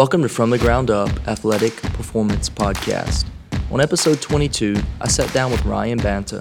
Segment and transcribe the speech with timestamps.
[0.00, 3.26] Welcome to From the Ground Up Athletic Performance Podcast.
[3.70, 6.40] On episode 22, I sat down with Ryan Banta.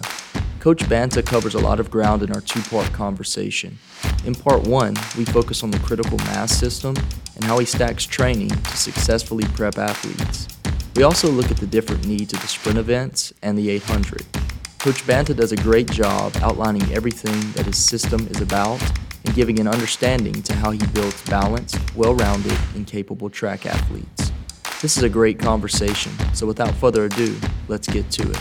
[0.61, 3.77] Coach Banta covers a lot of ground in our two part conversation.
[4.23, 6.95] In part one, we focus on the critical mass system
[7.35, 10.47] and how he stacks training to successfully prep athletes.
[10.95, 14.25] We also look at the different needs of the sprint events and the 800.
[14.77, 18.81] Coach Banta does a great job outlining everything that his system is about
[19.29, 24.31] and giving an understanding to how he builds balanced, well rounded, and capable track athletes.
[24.81, 28.39] This is a great conversation, so without further ado, let's get to it.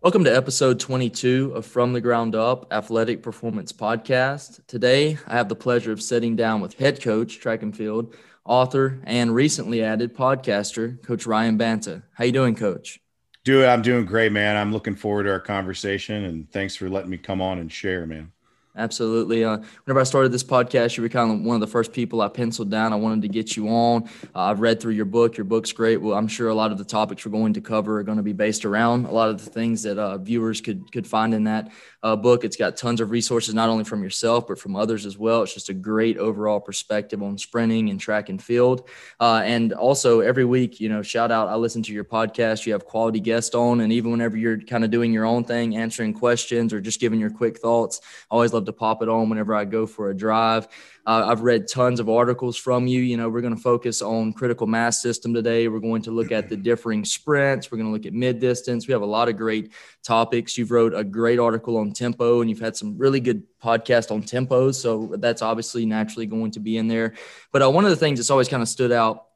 [0.00, 4.66] Welcome to episode 22 of From the Ground Up Athletic Performance Podcast.
[4.66, 8.14] Today, I have the pleasure of sitting down with head coach, track and field,
[8.46, 12.04] author, and recently added podcaster, Coach Ryan Banta.
[12.14, 12.98] How you doing, Coach?
[13.44, 14.56] Dude, I'm doing great, man.
[14.56, 18.06] I'm looking forward to our conversation, and thanks for letting me come on and share,
[18.06, 18.32] man.
[18.76, 19.44] Absolutely.
[19.44, 22.20] Uh, whenever I started this podcast, you were kind of one of the first people
[22.20, 22.92] I penciled down.
[22.92, 24.04] I wanted to get you on.
[24.34, 25.36] Uh, I've read through your book.
[25.36, 26.00] Your book's great.
[26.00, 28.22] Well, I'm sure a lot of the topics we're going to cover are going to
[28.22, 31.44] be based around a lot of the things that uh, viewers could could find in
[31.44, 31.72] that
[32.02, 32.44] uh, book.
[32.44, 35.42] It's got tons of resources, not only from yourself but from others as well.
[35.42, 38.88] It's just a great overall perspective on sprinting and track and field.
[39.18, 41.48] Uh, and also every week, you know, shout out.
[41.48, 42.66] I listen to your podcast.
[42.66, 45.76] You have quality guests on, and even whenever you're kind of doing your own thing,
[45.76, 49.28] answering questions or just giving your quick thoughts, I always love to pop it on
[49.28, 50.68] whenever I go for a drive.
[51.06, 53.00] Uh, I've read tons of articles from you.
[53.00, 55.68] You know, we're going to focus on critical mass system today.
[55.68, 57.70] We're going to look at the differing sprints.
[57.70, 58.86] We're going to look at mid distance.
[58.86, 60.58] We have a lot of great topics.
[60.58, 64.22] You've wrote a great article on tempo, and you've had some really good podcast on
[64.22, 64.74] tempos.
[64.74, 67.14] So that's obviously naturally going to be in there.
[67.52, 69.26] But uh, one of the things that's always kind of stood out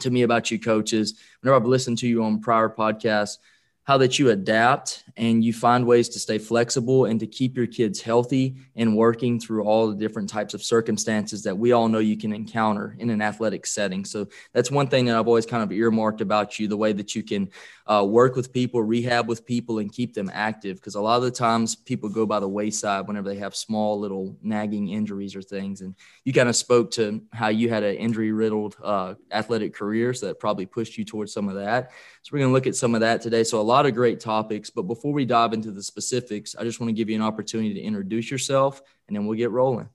[0.00, 3.38] to me about you, coaches, whenever I've listened to you on prior podcasts
[3.86, 7.68] how that you adapt and you find ways to stay flexible and to keep your
[7.68, 12.00] kids healthy and working through all the different types of circumstances that we all know
[12.00, 14.04] you can encounter in an athletic setting.
[14.04, 17.14] So that's one thing that I've always kind of earmarked about you the way that
[17.14, 17.48] you can
[17.86, 20.76] uh, work with people, rehab with people, and keep them active.
[20.76, 24.00] Because a lot of the times people go by the wayside whenever they have small
[24.00, 25.80] little nagging injuries or things.
[25.80, 25.94] And
[26.24, 30.26] you kind of spoke to how you had an injury riddled uh, athletic career, so
[30.26, 31.92] that probably pushed you towards some of that.
[32.22, 33.44] So we're going to look at some of that today.
[33.44, 36.80] So a lot of great topics, but before we dive into the specifics, I just
[36.80, 39.88] want to give you an opportunity to introduce yourself, and then we'll get rolling.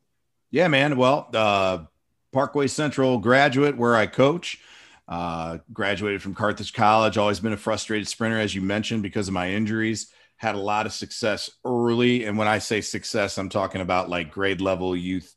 [0.49, 0.97] Yeah, man.
[0.97, 1.85] Well, uh,
[2.31, 4.59] Parkway Central graduate, where I coach.
[5.07, 7.17] Uh, graduated from Carthage College.
[7.17, 10.11] Always been a frustrated sprinter, as you mentioned, because of my injuries.
[10.37, 14.31] Had a lot of success early, and when I say success, I'm talking about like
[14.31, 15.35] grade level youth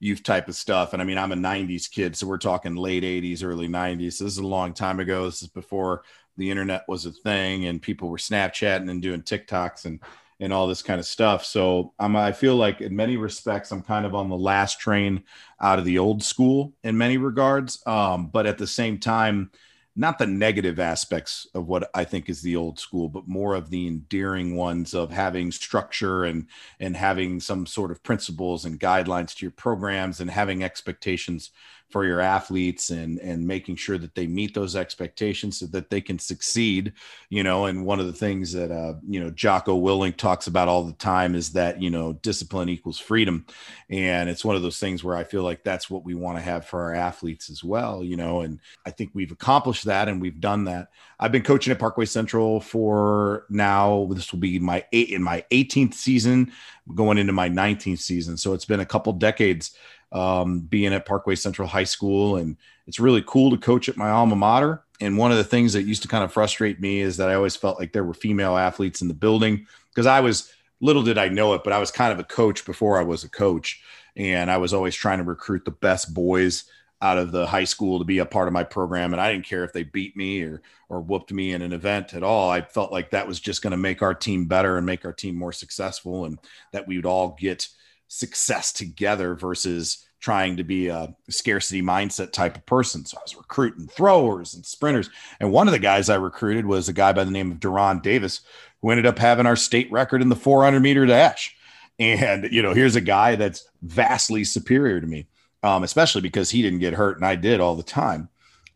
[0.00, 0.92] youth type of stuff.
[0.92, 4.14] And I mean, I'm a 90s kid, so we're talking late 80s, early 90s.
[4.14, 5.26] So this is a long time ago.
[5.26, 6.02] This is before
[6.36, 10.00] the internet was a thing and people were Snapchatting and doing TikToks and
[10.40, 11.44] and all this kind of stuff.
[11.44, 15.22] So um, I feel like in many respects, I'm kind of on the last train
[15.60, 17.82] out of the old school in many regards.
[17.86, 19.50] Um, but at the same time,
[19.96, 23.70] not the negative aspects of what I think is the old school, but more of
[23.70, 26.46] the endearing ones of having structure and
[26.78, 31.50] and having some sort of principles and guidelines to your programs and having expectations
[31.90, 36.00] for your athletes and and making sure that they meet those expectations so that they
[36.00, 36.92] can succeed
[37.28, 40.68] you know and one of the things that uh you know jocko willink talks about
[40.68, 43.44] all the time is that you know discipline equals freedom.
[43.88, 46.42] And it's one of those things where i feel like that's what we want to
[46.42, 50.20] have for our athletes as well you know and i think we've accomplished that and
[50.20, 50.88] we've done that.
[51.18, 55.44] I've been coaching at parkway central for now this will be my eight in my
[55.50, 56.52] 18th season
[56.94, 58.36] going into my 19th season.
[58.36, 59.74] So it's been a couple decades
[60.12, 62.36] um, being at Parkway Central High School.
[62.36, 62.56] And
[62.86, 64.82] it's really cool to coach at my alma mater.
[65.00, 67.34] And one of the things that used to kind of frustrate me is that I
[67.34, 71.16] always felt like there were female athletes in the building because I was, little did
[71.16, 73.82] I know it, but I was kind of a coach before I was a coach.
[74.16, 76.64] And I was always trying to recruit the best boys
[77.00, 79.12] out of the high school to be a part of my program.
[79.12, 80.60] And I didn't care if they beat me or,
[80.90, 82.50] or whooped me in an event at all.
[82.50, 85.12] I felt like that was just going to make our team better and make our
[85.12, 86.38] team more successful and
[86.72, 87.68] that we would all get–
[88.10, 93.06] success together versus trying to be a scarcity mindset type of person.
[93.06, 95.08] So I was recruiting throwers and sprinters.
[95.38, 98.02] And one of the guys I recruited was a guy by the name of Duron
[98.02, 98.40] Davis,
[98.82, 101.56] who ended up having our state record in the 400 meter dash.
[102.00, 105.26] And, you know, here's a guy that's vastly superior to me,
[105.62, 108.28] um, especially because he didn't get hurt and I did all the time.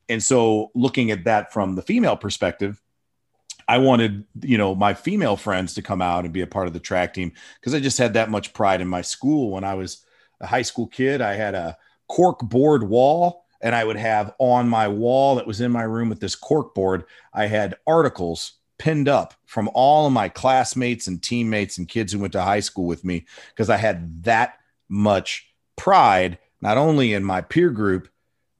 [0.08, 2.80] And so looking at that from the female perspective,
[3.69, 6.72] I wanted, you know, my female friends to come out and be a part of
[6.72, 9.50] the track team because I just had that much pride in my school.
[9.50, 10.05] When I was
[10.40, 11.76] a high school kid, I had a
[12.08, 16.11] cork board wall, and I would have on my wall that was in my room
[16.11, 21.22] with this cork board, I had articles pinned up from all of my classmates and
[21.22, 24.58] teammates and kids who went to high school with me because I had that
[24.88, 28.08] much pride, not only in my peer group,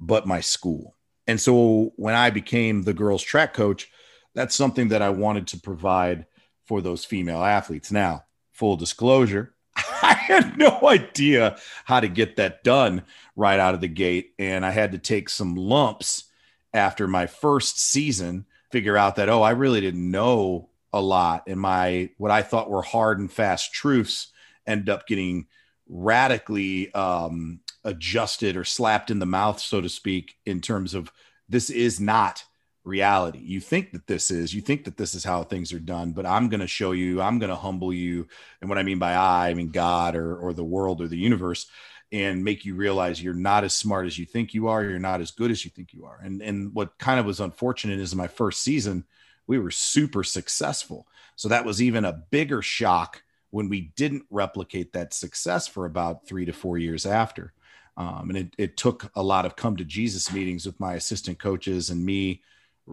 [0.01, 0.95] but my school.
[1.27, 3.91] And so when I became the girls track coach,
[4.35, 6.27] that's something that I wanted to provide
[6.65, 7.93] for those female athletes.
[7.93, 13.03] Now, full disclosure, I had no idea how to get that done
[13.37, 14.35] right out of the gate.
[14.39, 16.25] And I had to take some lumps
[16.73, 21.45] after my first season, figure out that, oh, I really didn't know a lot.
[21.47, 24.29] And my, what I thought were hard and fast truths
[24.67, 25.47] end up getting
[25.89, 31.13] radically um, adjusted or slapped in the mouth, so to speak, in terms of
[31.49, 32.45] this is not
[32.85, 33.41] reality.
[33.43, 36.27] You think that this is, you think that this is how things are done, but
[36.27, 38.29] I'm going to show you, I'm going to humble you.
[38.61, 41.17] And what I mean by I, I mean God or, or the world or the
[41.17, 41.67] universe
[42.13, 44.85] and make you realize you're not as smart as you think you are.
[44.85, 46.21] You're not as good as you think you are.
[46.23, 49.05] And, and what kind of was unfortunate is in my first season,
[49.47, 51.09] we were super successful.
[51.37, 56.27] So that was even a bigger shock when we didn't replicate that success for about
[56.27, 57.53] three to four years after.
[57.97, 61.39] Um, and it, it took a lot of come to Jesus meetings with my assistant
[61.39, 62.43] coaches and me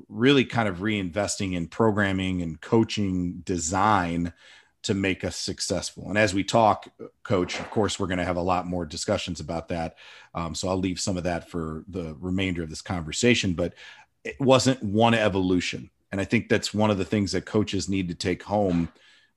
[0.08, 4.34] really kind of reinvesting in programming and coaching design
[4.84, 6.10] to make us successful.
[6.10, 6.88] And as we talk,
[7.24, 9.96] coach, of course, we're going to have a lot more discussions about that.
[10.34, 13.74] Um, so I'll leave some of that for the remainder of this conversation, but
[14.24, 15.90] it wasn't one evolution.
[16.12, 18.90] And I think that's one of the things that coaches need to take home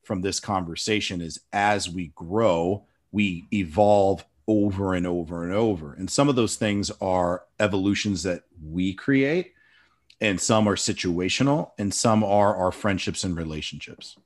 [0.02, 5.94] from this conversation is as we grow, we evolve over and over and over.
[5.94, 9.53] And some of those things are evolutions that we create,
[10.20, 14.16] and some are situational, and some are our friendships and relationships.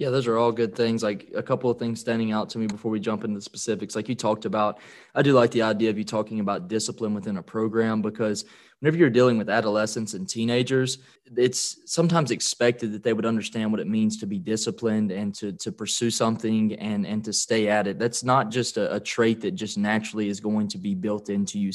[0.00, 1.02] Yeah, those are all good things.
[1.02, 3.94] Like a couple of things standing out to me before we jump into the specifics.
[3.94, 4.78] Like you talked about,
[5.14, 8.46] I do like the idea of you talking about discipline within a program because
[8.80, 10.98] whenever you're dealing with adolescents and teenagers,
[11.36, 15.52] it's sometimes expected that they would understand what it means to be disciplined and to
[15.52, 17.98] to pursue something and and to stay at it.
[17.98, 21.58] That's not just a, a trait that just naturally is going to be built into
[21.58, 21.70] you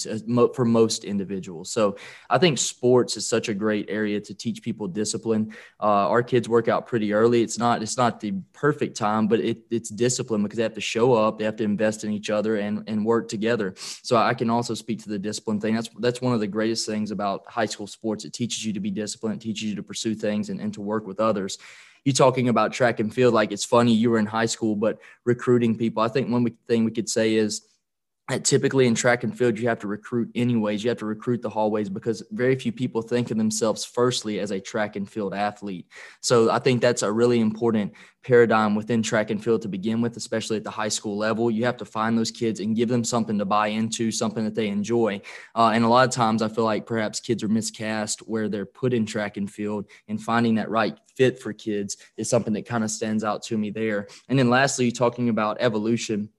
[0.54, 1.72] for most individuals.
[1.72, 1.96] So
[2.30, 5.54] I think sports is such a great area to teach people discipline.
[5.80, 7.42] Uh, our kids work out pretty early.
[7.42, 10.82] It's not it's not the perfect time, but it, it's discipline because they have to
[10.82, 13.74] show up, they have to invest in each other and and work together.
[13.78, 15.76] So I can also speak to the discipline thing.
[15.76, 18.26] That's that's one of the greatest things about high school sports.
[18.26, 21.06] It teaches you to be disciplined teaches you to pursue things and, and to work
[21.06, 21.58] with others.
[22.04, 25.00] You talking about track and field, like it's funny you were in high school, but
[25.26, 26.04] recruiting people.
[26.04, 27.62] I think one thing we could say is
[28.30, 30.84] that typically in track and field you have to recruit anyways.
[30.84, 34.52] You have to recruit the hallways because very few people think of themselves firstly as
[34.52, 35.88] a track and field athlete.
[36.22, 37.94] So i think that's a really important
[38.24, 41.52] paradigm within track and field to begin with especially at the high school level.
[41.52, 44.56] You have to find those kids and give them something to buy into something that
[44.56, 45.22] they enjoy.
[45.54, 48.66] Uh, and a lot of times i feel like perhaps kids are miscast where they're
[48.66, 52.66] put in track and field and finding that right fit for kids is something that
[52.66, 54.08] kind of stands out to me there.
[54.28, 56.30] And then lastly talking about evolution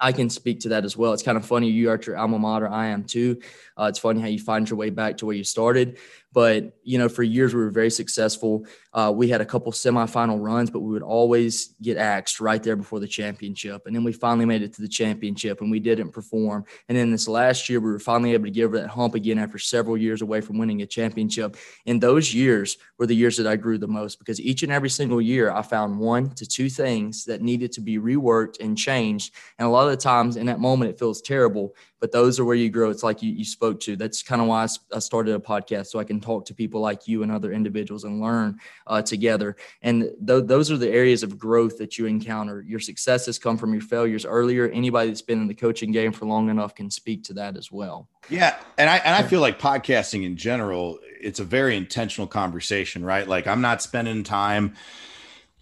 [0.00, 1.12] I can speak to that as well.
[1.12, 1.68] It's kind of funny.
[1.68, 2.68] You are at your alma mater.
[2.68, 3.40] I am too.
[3.76, 5.98] Uh, it's funny how you find your way back to where you started.
[6.32, 8.66] But, you know, for years we were very successful.
[8.92, 12.76] Uh, we had a couple semifinal runs, but we would always get axed right there
[12.76, 13.86] before the championship.
[13.86, 16.64] And then we finally made it to the championship and we didn't perform.
[16.88, 19.38] And then this last year, we were finally able to get over that hump again
[19.38, 21.56] after several years away from winning a championship.
[21.86, 24.90] And those years were the years that I grew the most because each and every
[24.90, 29.32] single year I found one to two things that needed to be reworked and changed.
[29.58, 32.44] And a lot of the times in that moment, it feels terrible but those are
[32.44, 32.90] where you grow.
[32.90, 33.96] It's like you, you spoke to.
[33.96, 37.08] That's kind of why I, started a podcast so I can talk to people like
[37.08, 39.56] you and other individuals and learn uh, together.
[39.82, 42.62] And th- those are the areas of growth that you encounter.
[42.62, 44.68] Your successes come from your failures earlier.
[44.68, 47.70] Anybody that's been in the coaching game for long enough can speak to that as
[47.70, 48.08] well.
[48.28, 53.04] Yeah, and I and I feel like podcasting in general, it's a very intentional conversation,
[53.04, 53.26] right?
[53.26, 54.74] Like I'm not spending time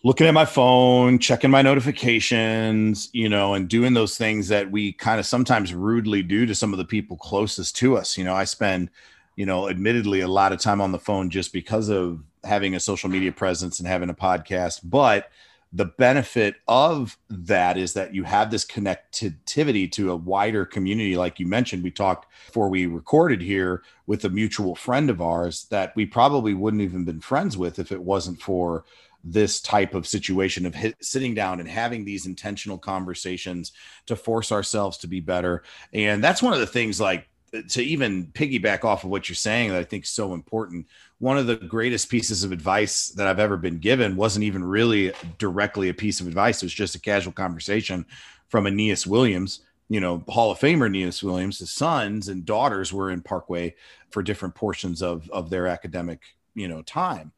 [0.07, 4.93] looking at my phone, checking my notifications, you know, and doing those things that we
[4.93, 8.17] kind of sometimes rudely do to some of the people closest to us.
[8.17, 8.91] You know, I spend,
[9.37, 12.81] you know, admittedly a lot of time on the phone just because of having a
[12.81, 15.31] social media presence and having a podcast, but
[15.73, 21.39] the benefit of that is that you have this connectivity to a wider community like
[21.41, 25.95] you mentioned we talked before we recorded here with a mutual friend of ours that
[25.97, 28.85] we probably wouldn't even been friends with if it wasn't for
[29.23, 33.73] this type of situation of hit, sitting down and having these intentional conversations
[34.07, 35.65] to force ourselves to be better.
[35.93, 37.29] And that's one of the things like
[37.63, 40.87] to even piggyback off of what you're saying that I think is so important.
[41.19, 45.13] One of the greatest pieces of advice that I've ever been given wasn't even really
[45.39, 46.63] directly a piece of advice.
[46.63, 48.07] It was just a casual conversation
[48.49, 51.59] from Aeneas Williams, you know, Hall of Famer Aeneas Williams.
[51.59, 53.75] His sons and daughters were in Parkway
[54.11, 56.21] for different portions of, of their academic,
[56.55, 57.33] you know, time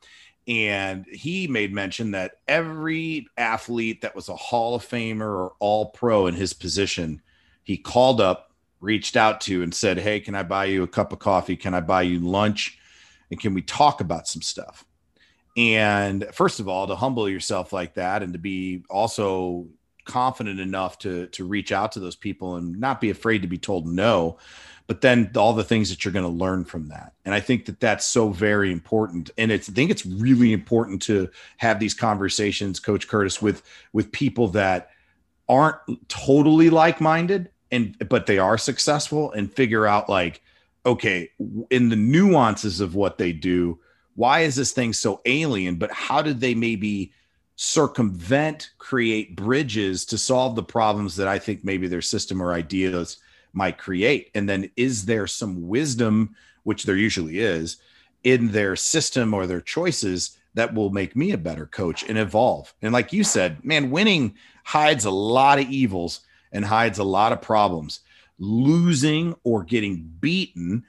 [0.48, 5.90] and he made mention that every athlete that was a Hall of Famer or All
[5.90, 7.20] Pro in his position,
[7.64, 8.47] he called up
[8.80, 11.56] reached out to and said, Hey, can I buy you a cup of coffee?
[11.56, 12.78] Can I buy you lunch?
[13.30, 14.84] And can we talk about some stuff?
[15.56, 19.66] And first of all, to humble yourself like that and to be also
[20.08, 23.58] confident enough to to reach out to those people and not be afraid to be
[23.58, 24.38] told no
[24.86, 27.66] but then all the things that you're going to learn from that and i think
[27.66, 31.92] that that's so very important and it's i think it's really important to have these
[31.92, 34.88] conversations coach curtis with with people that
[35.46, 35.76] aren't
[36.08, 40.40] totally like-minded and but they are successful and figure out like
[40.86, 41.30] okay
[41.70, 43.78] in the nuances of what they do
[44.18, 45.76] why is this thing so alien?
[45.76, 47.12] But how did they maybe
[47.54, 53.18] circumvent create bridges to solve the problems that i think maybe their system or ideas
[53.52, 54.32] might create?
[54.34, 56.34] And then is there some wisdom
[56.64, 57.76] which there usually is
[58.24, 62.74] in their system or their choices that will make me a better coach and evolve?
[62.82, 64.34] And like you said man winning
[64.64, 68.00] hides a lot of evils and hides a lot of problems.
[68.38, 70.84] Losing or getting beaten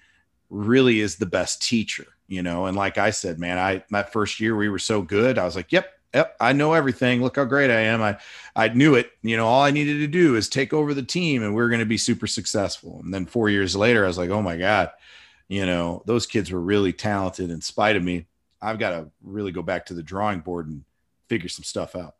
[0.51, 2.67] really is the best teacher, you know.
[2.67, 5.39] And like I said, man, I my first year we were so good.
[5.39, 7.23] I was like, yep, yep, I know everything.
[7.23, 8.03] Look how great I am.
[8.03, 8.19] I
[8.55, 9.11] I knew it.
[9.23, 11.69] You know, all I needed to do is take over the team and we are
[11.69, 12.99] going to be super successful.
[13.03, 14.91] And then 4 years later, I was like, "Oh my god,
[15.47, 18.27] you know, those kids were really talented in spite of me.
[18.61, 20.83] I've got to really go back to the drawing board and
[21.27, 22.15] figure some stuff out."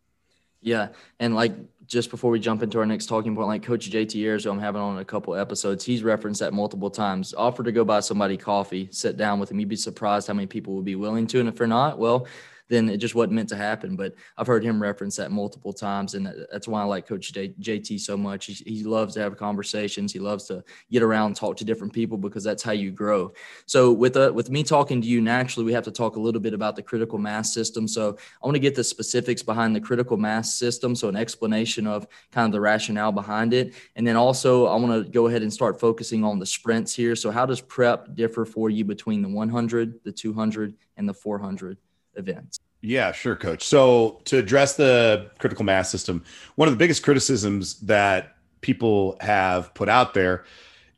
[0.62, 0.89] Yeah,
[1.20, 1.54] and like
[1.86, 4.60] just before we jump into our next talking point, like Coach JT Ayers, who I'm
[4.60, 7.34] having on a couple episodes, he's referenced that multiple times.
[7.34, 9.60] Offer to go buy somebody coffee, sit down with him.
[9.60, 12.28] You'd be surprised how many people would be willing to, and if they're not, well,
[12.70, 13.96] then it just wasn't meant to happen.
[13.96, 17.54] But I've heard him reference that multiple times, and that's why I like Coach J-
[17.60, 18.46] JT so much.
[18.46, 20.14] He, he loves to have conversations.
[20.14, 23.34] He loves to get around, talk to different people because that's how you grow.
[23.66, 26.42] So with uh, with me talking to you, naturally we have to talk a little
[26.42, 27.88] bit about the critical mass system.
[27.88, 31.88] So I want to get the specifics behind the critical mass system, so an explanation
[31.88, 35.42] of kind of the rationale behind it, and then also I want to go ahead
[35.42, 37.16] and start focusing on the sprints here.
[37.16, 41.78] So how does prep differ for you between the 100, the 200, and the 400?
[42.20, 42.60] Events.
[42.82, 43.64] Yeah, sure, coach.
[43.64, 46.24] So, to address the critical mass system,
[46.56, 50.46] one of the biggest criticisms that people have put out there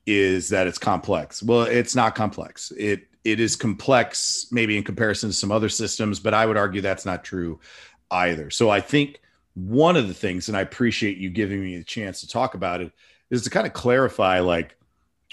[0.05, 1.41] is that it's complex.
[1.41, 2.71] Well, it's not complex.
[2.77, 6.81] It it is complex maybe in comparison to some other systems, but I would argue
[6.81, 7.59] that's not true
[8.11, 8.51] either.
[8.51, 9.19] So, I think
[9.55, 12.81] one of the things and I appreciate you giving me a chance to talk about
[12.81, 12.91] it
[13.31, 14.77] is to kind of clarify like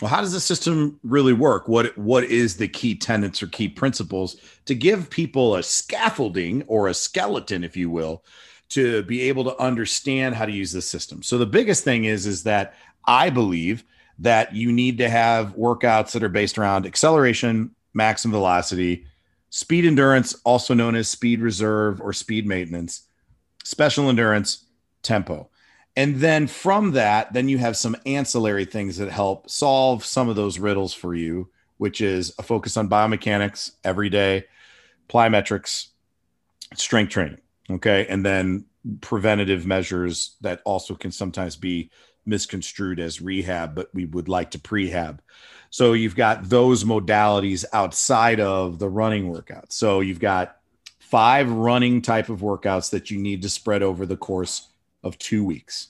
[0.01, 1.67] well, how does the system really work?
[1.67, 4.37] What what is the key tenets or key principles
[4.67, 8.25] to give people a scaffolding or a skeleton, if you will,
[8.71, 11.23] to be able to understand how to use the system?
[11.23, 12.75] So the biggest thing is is that
[13.07, 13.85] I believe
[14.21, 19.05] that you need to have workouts that are based around acceleration, maximum velocity,
[19.51, 23.03] speed endurance, also known as speed reserve or speed maintenance,
[23.65, 24.65] special endurance,
[25.03, 25.49] tempo.
[25.99, 30.37] And then from that, then you have some ancillary things that help solve some of
[30.37, 34.45] those riddles for you, which is a focus on biomechanics every day,
[35.09, 35.89] plyometrics,
[36.77, 37.41] strength training.
[37.69, 38.07] Okay.
[38.09, 38.67] And then
[39.01, 41.91] preventative measures that also can sometimes be
[42.25, 45.19] misconstrued as rehab, but we would like to prehab.
[45.71, 49.73] So you've got those modalities outside of the running workout.
[49.73, 50.59] So you've got
[51.01, 54.68] five running type of workouts that you need to spread over the course
[55.03, 55.89] of two weeks.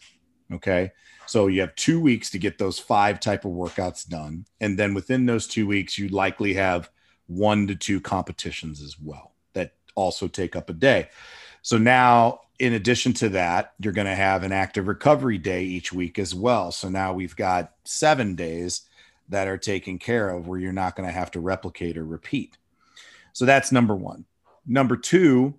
[0.53, 0.93] Okay.
[1.27, 4.47] So you have two weeks to get those five type of workouts done.
[4.61, 6.91] And then within those two weeks, you likely have
[7.27, 11.11] one to two competitions as well that also take up a day.
[11.61, 15.93] So now, in addition to that, you're going to have an active recovery day each
[15.93, 16.73] week as well.
[16.73, 18.83] So now we've got seven days
[19.29, 22.57] that are taken care of where you're not going to have to replicate or repeat.
[23.35, 24.25] So that's number one.
[24.67, 25.55] Number two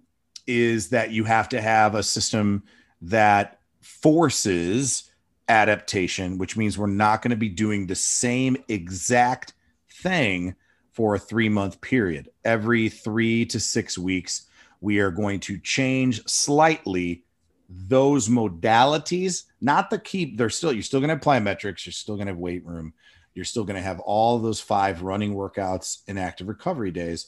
[0.48, 2.64] is that you have to have a system
[3.02, 5.10] that forces
[5.48, 9.54] adaptation, which means we're not going to be doing the same exact
[9.92, 10.56] thing
[10.92, 12.30] for a three month period.
[12.46, 14.48] Every three to six weeks,
[14.82, 17.24] we are going to change slightly
[17.70, 20.36] those modalities, not the key.
[20.36, 22.94] They're still, you're still going to have plyometrics, you're still going to have weight room,
[23.36, 27.28] you're still going to have all those five running workouts and active recovery days.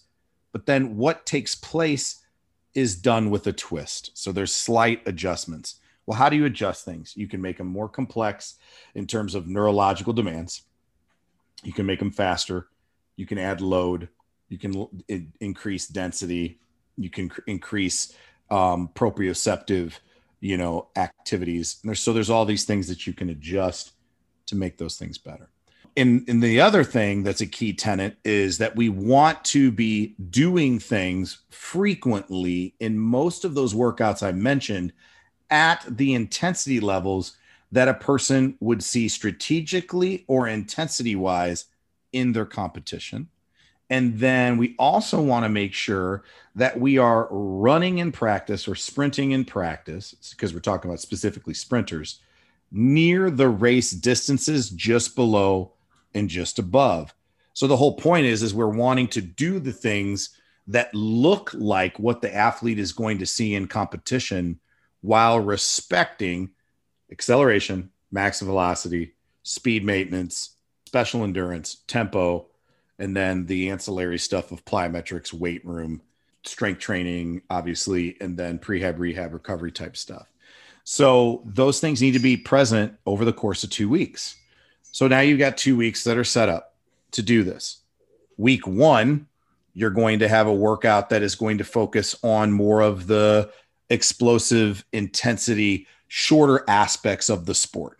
[0.51, 2.20] But then what takes place
[2.73, 4.11] is done with a twist.
[4.13, 5.79] So there's slight adjustments.
[6.05, 7.13] Well, how do you adjust things?
[7.15, 8.55] You can make them more complex
[8.95, 10.63] in terms of neurological demands.
[11.63, 12.67] You can make them faster.
[13.15, 14.09] You can add load.
[14.49, 16.59] You can increase density.
[16.97, 18.13] You can cr- increase
[18.49, 19.93] um, proprioceptive,
[20.39, 21.77] you know, activities.
[21.81, 23.91] And there's, so there's all these things that you can adjust
[24.47, 25.49] to make those things better
[25.97, 30.15] and, and the other thing that's a key tenet is that we want to be
[30.29, 34.93] doing things frequently in most of those workouts I mentioned
[35.49, 37.37] at the intensity levels
[37.71, 41.65] that a person would see strategically or intensity wise
[42.13, 43.29] in their competition.
[43.89, 46.23] And then we also want to make sure
[46.55, 51.53] that we are running in practice or sprinting in practice, because we're talking about specifically
[51.53, 52.19] sprinters,
[52.71, 55.73] near the race distances just below
[56.13, 57.13] and just above.
[57.53, 60.29] So the whole point is is we're wanting to do the things
[60.67, 64.59] that look like what the athlete is going to see in competition
[65.01, 66.51] while respecting
[67.11, 69.13] acceleration, max velocity,
[69.43, 70.51] speed maintenance,
[70.85, 72.47] special endurance, tempo,
[72.99, 76.01] and then the ancillary stuff of plyometrics, weight room,
[76.43, 80.27] strength training, obviously, and then prehab, rehab, recovery type stuff.
[80.83, 84.35] So those things need to be present over the course of two weeks.
[84.91, 86.75] So now you've got two weeks that are set up
[87.11, 87.81] to do this.
[88.37, 89.27] Week one,
[89.73, 93.51] you're going to have a workout that is going to focus on more of the
[93.89, 97.97] explosive intensity, shorter aspects of the sport.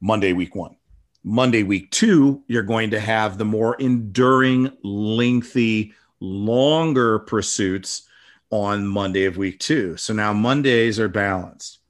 [0.00, 0.76] Monday, week one.
[1.24, 8.08] Monday, week two, you're going to have the more enduring, lengthy, longer pursuits
[8.50, 9.96] on Monday of week two.
[9.96, 11.80] So now Mondays are balanced.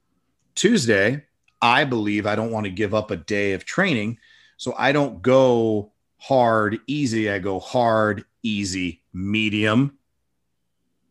[0.55, 1.26] Tuesday,
[1.61, 4.19] I believe I don't want to give up a day of training.
[4.57, 7.29] So I don't go hard, easy.
[7.29, 9.97] I go hard, easy, medium,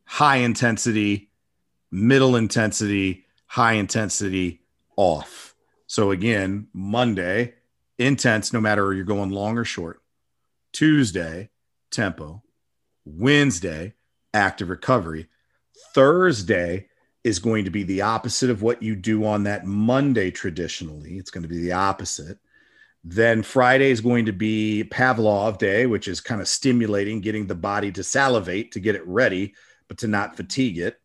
[0.04, 1.30] high intensity,
[1.90, 4.62] middle intensity, high intensity,
[4.96, 5.54] off.
[5.86, 7.54] So again, Monday,
[7.98, 10.02] intense, no matter you're going long or short.
[10.72, 11.50] Tuesday,
[11.90, 12.42] tempo.
[13.04, 13.94] Wednesday,
[14.34, 15.28] active recovery.
[15.94, 16.88] Thursday
[17.26, 21.18] is going to be the opposite of what you do on that Monday traditionally.
[21.18, 22.38] It's going to be the opposite.
[23.02, 27.56] Then Friday is going to be Pavlov day, which is kind of stimulating, getting the
[27.56, 29.54] body to salivate to get it ready,
[29.88, 31.00] but to not fatigue it.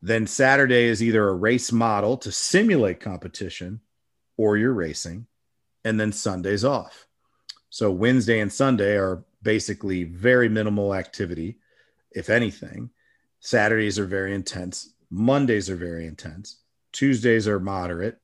[0.00, 3.80] Then Saturday is either a race model to simulate competition
[4.36, 5.26] or you're racing.
[5.84, 7.08] And then Sunday's off.
[7.68, 11.58] So Wednesday and Sunday are basically very minimal activity,
[12.12, 12.90] if anything.
[13.40, 14.94] Saturdays are very intense.
[15.14, 16.56] Mondays are very intense.
[16.90, 18.18] Tuesdays are moderate.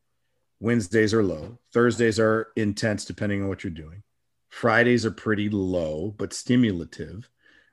[0.59, 1.59] Wednesdays are low.
[1.71, 4.03] Thursdays are intense, depending on what you're doing.
[4.49, 7.29] Fridays are pretty low, but stimulative,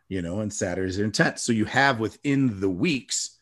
[0.09, 1.41] you know, and Saturdays are intense.
[1.41, 3.37] So you have within the weeks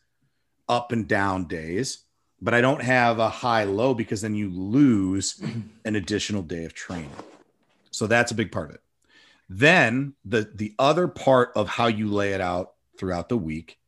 [0.68, 2.04] up and down days,
[2.40, 5.42] but I don't have a high low because then you lose
[5.84, 7.10] an additional day of training.
[7.90, 8.82] So that's a big part of it.
[9.48, 13.78] Then the the other part of how you lay it out throughout the week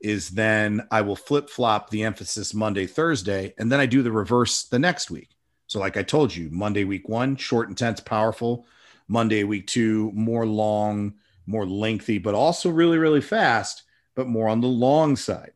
[0.00, 4.12] is then I will flip flop the emphasis Monday, Thursday, and then I do the
[4.12, 5.30] reverse the next week.
[5.66, 8.66] So, like I told you, Monday, week one, short, intense, powerful.
[9.08, 11.14] Monday, week two, more long,
[11.46, 13.84] more lengthy, but also really, really fast,
[14.14, 15.52] but more on the long side.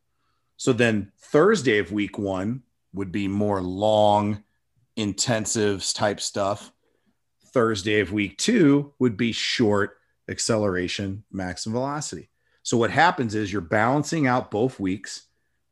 [0.56, 2.62] So then Thursday of week one
[2.94, 4.42] would be more long,
[4.96, 6.72] intensive type stuff.
[7.46, 12.30] Thursday of week two would be short acceleration, maximum velocity.
[12.62, 15.26] So what happens is you're balancing out both weeks,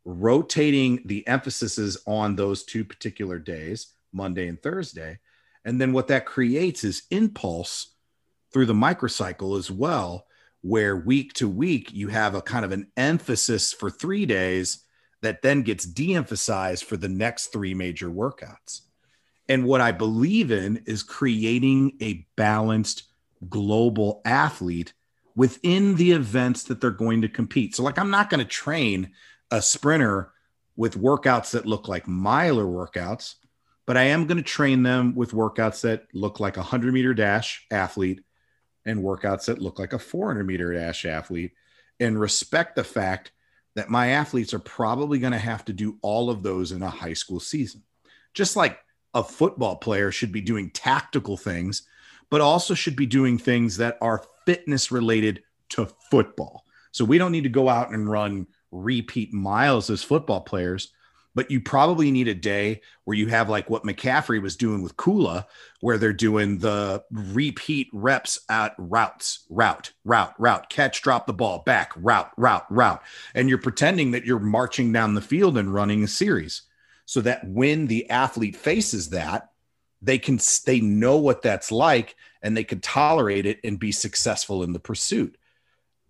[0.05, 5.19] rotating the emphases on those two particular days, Monday and Thursday.
[5.65, 7.95] And then what that creates is impulse
[8.53, 10.27] through the microcycle as well,
[10.63, 14.85] where week to week you have a kind of an emphasis for three days
[15.23, 18.83] that then gets de emphasized for the next three major workouts.
[19.49, 23.05] And what I believe in is creating a balanced
[23.49, 24.93] global athlete
[25.37, 27.75] within the events that they're going to compete.
[27.75, 29.11] So, like, I'm not going to train
[29.51, 30.33] a sprinter
[30.77, 33.35] with workouts that look like miler workouts,
[33.87, 37.15] but I am going to train them with workouts that look like a 100 meter
[37.15, 38.21] dash athlete
[38.85, 41.53] and workouts that look like a 400 meter dash athlete
[41.99, 43.33] and respect the fact
[43.77, 46.91] that my athletes are probably going to have to do all of those in a
[46.91, 47.83] high school season.
[48.35, 48.79] Just like
[49.15, 51.83] a football player should be doing tactical things,
[52.31, 56.65] but also should be doing things that are fitness related to football.
[56.91, 60.93] So we don't need to go out and run repeat miles as football players,
[61.37, 64.97] but you probably need a day where you have like what McCaffrey was doing with
[64.97, 65.45] Kula,
[65.83, 71.63] where they're doing the repeat reps at routes, route, route, route, catch, drop the ball,
[71.65, 73.01] back, route, route, route.
[73.37, 76.63] And you're pretending that you're marching down the field and running a series
[77.07, 79.51] so that when the athlete faces that,
[80.03, 84.63] they can they know what that's like and they can tolerate it and be successful
[84.63, 85.37] in the pursuit.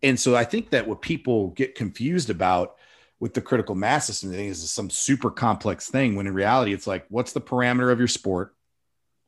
[0.02, 2.76] And so I think that what people get confused about
[3.18, 6.86] with the critical mass system thing is some super complex thing when in reality it's
[6.86, 8.54] like what's the parameter of your sport?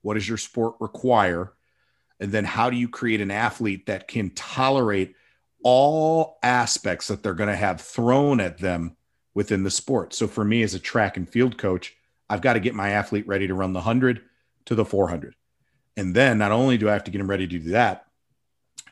[0.01, 1.53] What does your sport require?
[2.19, 5.15] And then how do you create an athlete that can tolerate
[5.63, 8.97] all aspects that they're going to have thrown at them
[9.35, 10.15] within the sport?
[10.15, 11.95] So for me as a track and field coach,
[12.31, 14.23] I've got to get my athlete ready to run the 100
[14.67, 15.35] to the 400.
[15.97, 18.07] And then not only do I have to get them ready to do that,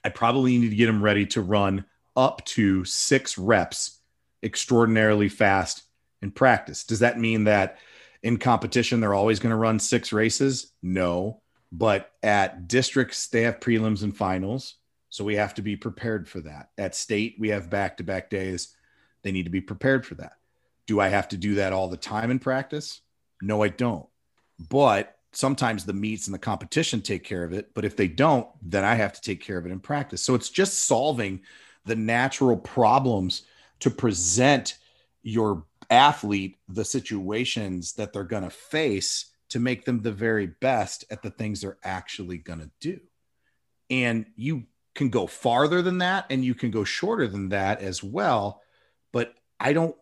[0.04, 1.84] I probably need to get them ready to run
[2.16, 4.00] up to six reps
[4.42, 5.82] extraordinarily fast
[6.22, 6.84] in practice.
[6.84, 7.78] Does that mean that
[8.22, 10.72] in competition they're always going to run six races?
[10.82, 11.40] No.
[11.72, 14.76] But at districts, they have prelims and finals.
[15.08, 16.70] So we have to be prepared for that.
[16.78, 18.74] At state, we have back to back days.
[19.22, 20.32] They need to be prepared for that.
[20.86, 23.00] Do I have to do that all the time in practice?
[23.42, 24.06] No, I don't.
[24.58, 27.72] But sometimes the meets and the competition take care of it.
[27.74, 30.22] But if they don't, then I have to take care of it in practice.
[30.22, 31.42] So it's just solving
[31.84, 33.42] the natural problems
[33.80, 34.76] to present
[35.22, 41.04] your athlete the situations that they're going to face to make them the very best
[41.10, 43.00] at the things they're actually going to do.
[43.90, 44.64] And you
[44.94, 48.62] can go farther than that and you can go shorter than that as well.
[49.12, 49.96] But I don't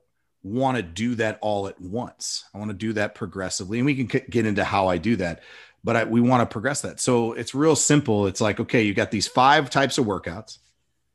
[0.49, 2.45] want to do that all at once.
[2.55, 3.79] I want to do that progressively.
[3.79, 5.43] And we can get into how I do that,
[5.85, 7.01] but I, we want to progress that.
[7.01, 8.27] So it's real simple.
[8.27, 10.59] It's like, okay, you got these five types of workouts,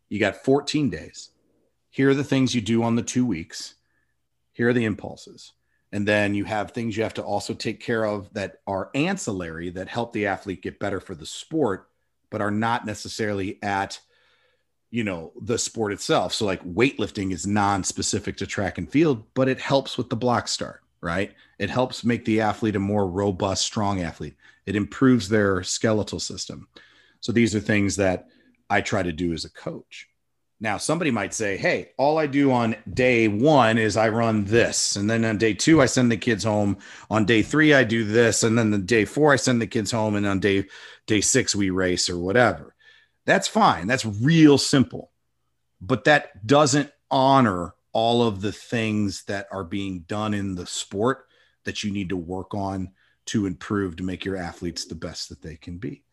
[0.10, 1.30] you got 14 days.
[1.90, 3.76] Here are the things you do on the two weeks.
[4.54, 5.52] Here are the impulses.
[5.92, 9.70] And then you have things you have to also take care of that are ancillary
[9.72, 11.88] that help the athlete get better for the sport,
[12.32, 14.00] but are not necessarily at
[14.94, 16.34] you know the sport itself.
[16.34, 20.48] So like weightlifting is non-specific to track and field but it helps with the block
[20.48, 21.34] start right?
[21.60, 24.38] It helps make the athlete a more robust strong athlete.
[24.66, 26.70] It improves their skeletal system.
[27.20, 28.28] So these are things that
[28.70, 30.08] i try to do as a coach.
[30.62, 34.96] Now somebody might say hey all i do on day one is i run this
[34.96, 36.78] and then on day two i send the kids home.
[37.10, 39.92] On day three i do this and then the day four i send the kids
[39.92, 40.66] home and on day
[41.06, 42.73] day six we race or whatever
[43.26, 43.88] that's fine.
[43.88, 45.12] That's real simple.
[45.82, 51.26] But that doesn't honor all of the things that are being done in the sport
[51.64, 52.92] that you need to work on
[53.26, 56.04] to improve to make your athletes the best that they can be.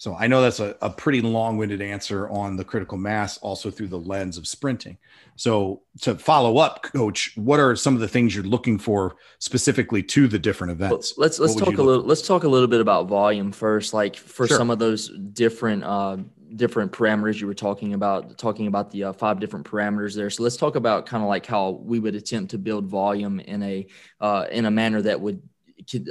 [0.00, 3.88] So I know that's a, a pretty long-winded answer on the critical mass, also through
[3.88, 4.96] the lens of sprinting.
[5.34, 10.04] So to follow up, coach, what are some of the things you're looking for specifically
[10.04, 11.14] to the different events?
[11.16, 12.02] Well, let's let's talk a little.
[12.02, 12.08] For?
[12.08, 13.92] Let's talk a little bit about volume first.
[13.92, 14.56] Like for sure.
[14.56, 16.18] some of those different uh,
[16.58, 17.40] different parameters.
[17.40, 20.28] You were talking about talking about the uh, five different parameters there.
[20.28, 23.62] So let's talk about kind of like how we would attempt to build volume in
[23.62, 23.86] a
[24.20, 25.40] uh, in a manner that would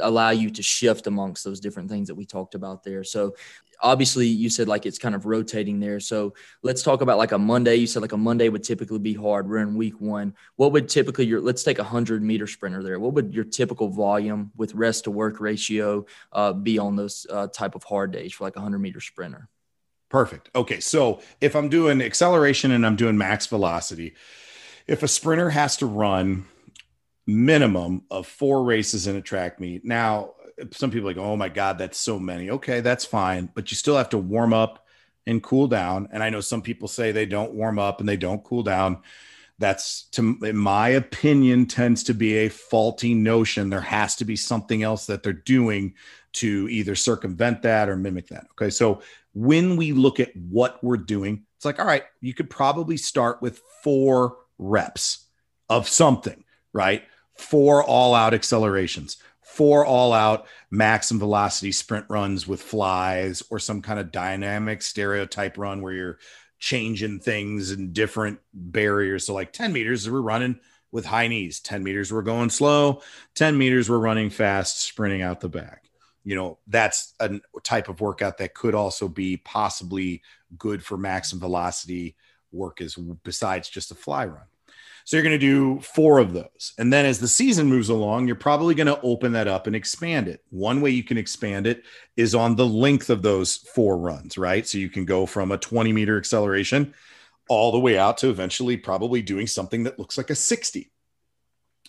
[0.02, 3.04] allow you to shift amongst those different things that we talked about there.
[3.04, 3.36] So
[3.82, 6.00] obviously you said like it's kind of rotating there.
[6.00, 6.34] So
[6.64, 7.76] let's talk about like a monday.
[7.76, 9.48] You said like a monday would typically be hard.
[9.48, 10.34] We're in week one.
[10.56, 13.00] What would typically your let's take a 100 meter sprinter there.
[13.00, 17.48] What would your typical volume with rest to work ratio uh, be on those uh,
[17.48, 19.50] type of hard days for like a 100 meter sprinter
[20.10, 20.50] Perfect.
[20.56, 20.80] Okay.
[20.80, 24.16] So if I'm doing acceleration and I'm doing max velocity,
[24.88, 26.46] if a sprinter has to run
[27.26, 30.34] minimum of four races in a track meet, now
[30.72, 32.50] some people like, oh my God, that's so many.
[32.50, 33.50] Okay, that's fine.
[33.54, 34.86] But you still have to warm up
[35.26, 36.08] and cool down.
[36.12, 39.02] And I know some people say they don't warm up and they don't cool down.
[39.60, 43.70] That's to in my opinion tends to be a faulty notion.
[43.70, 45.96] There has to be something else that they're doing
[46.34, 48.48] to either circumvent that or mimic that.
[48.52, 48.70] Okay.
[48.70, 49.02] So
[49.38, 53.40] when we look at what we're doing, it's like, all right, you could probably start
[53.40, 55.28] with four reps
[55.70, 57.04] of something, right?
[57.38, 63.84] Four all out accelerations, four all out maximum velocity sprint runs with flies, or some
[63.84, 66.18] kind of dynamic stereotype run where you're
[66.58, 69.28] changing things and different barriers.
[69.28, 70.60] So, like 10 meters, we're running
[70.92, 73.04] with high knees, 10 meters, we're going slow,
[73.36, 75.87] 10 meters, we're running fast, sprinting out the back
[76.28, 80.22] you know that's a type of workout that could also be possibly
[80.58, 82.18] good for maximum velocity
[82.52, 84.44] work as besides just a fly run.
[85.06, 86.74] So you're going to do four of those.
[86.78, 89.76] And then as the season moves along you're probably going to open that up and
[89.76, 90.44] expand it.
[90.50, 91.84] One way you can expand it
[92.18, 94.68] is on the length of those four runs right?
[94.68, 96.94] So you can go from a 20 meter acceleration
[97.48, 100.92] all the way out to eventually probably doing something that looks like a 60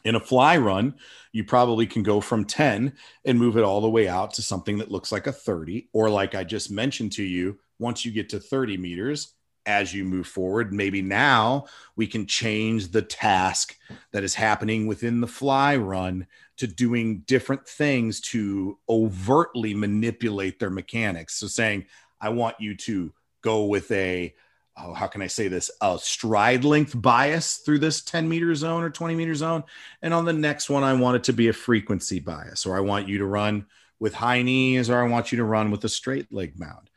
[0.09, 0.95] in a fly run,
[1.33, 2.95] you probably can go from 10
[3.27, 5.91] and move it all the way out to something that looks like a 30.
[5.93, 9.35] Or, like I just mentioned to you, once you get to 30 meters,
[9.67, 13.77] as you move forward, maybe now we can change the task
[14.13, 20.71] that is happening within the fly run to doing different things to overtly manipulate their
[20.71, 21.35] mechanics.
[21.35, 21.85] So, saying,
[22.19, 24.35] I want you to go with a
[24.83, 28.83] oh, how can I say this, a stride length bias through this 10 meter zone
[28.83, 29.65] or 20 meter zone.
[30.03, 32.81] And on the next one, I want it to be a frequency bias, or I
[32.81, 33.67] want you to run
[33.99, 36.91] with high knees, or I want you to run with a straight leg mound.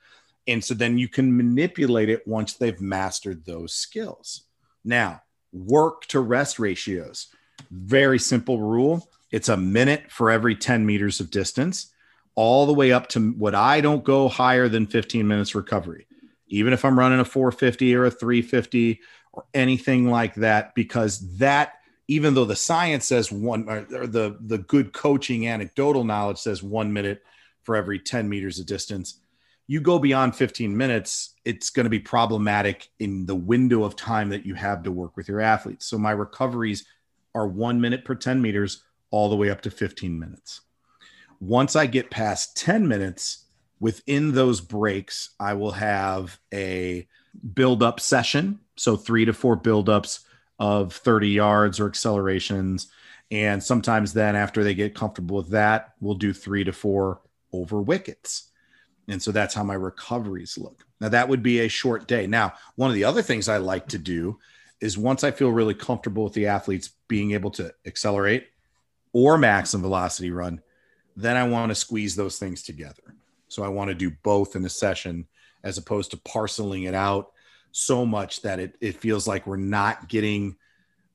[0.48, 4.44] And so then you can manipulate it once they've mastered those skills.
[4.84, 7.28] Now, work to rest ratios.
[7.70, 9.10] Very simple rule.
[9.32, 11.92] It's a minute for every 10 meters of distance,
[12.36, 16.08] all the way up to what I don't go higher than 15 minutes recovery,
[16.52, 19.00] even if I'm running a 450 or a 350
[19.32, 21.74] or anything like that, because that,
[22.08, 26.92] even though the science says one or the, the good coaching anecdotal knowledge says one
[26.92, 27.24] minute
[27.64, 29.20] for every 10 meters of distance,
[29.68, 34.30] you go beyond 15 minutes, it's going to be problematic in the window of time
[34.30, 35.86] that you have to work with your athletes.
[35.86, 36.86] So my recoveries
[37.34, 40.62] are one minute per 10 meters all the way up to 15 minutes.
[41.40, 43.46] Once I get past 10 minutes,
[43.82, 47.08] within those breaks, I will have a
[47.54, 48.60] build up session.
[48.78, 50.22] So three to four build ups
[50.60, 52.88] of 30 yards or accelerations.
[53.32, 57.82] And sometimes then, after they get comfortable with that, we'll do three to four over
[57.82, 58.52] wickets.
[59.08, 60.86] And so that's how my recoveries look.
[61.00, 62.28] Now, that would be a short day.
[62.28, 64.38] Now, one of the other things I like to do
[64.80, 68.48] is once I feel really comfortable with the athletes being able to accelerate
[69.12, 70.62] or maximum velocity run,
[71.16, 73.16] then I want to squeeze those things together.
[73.52, 75.28] So I want to do both in a session
[75.64, 77.32] as opposed to parceling it out
[77.72, 80.56] so much that it, it feels like we're not getting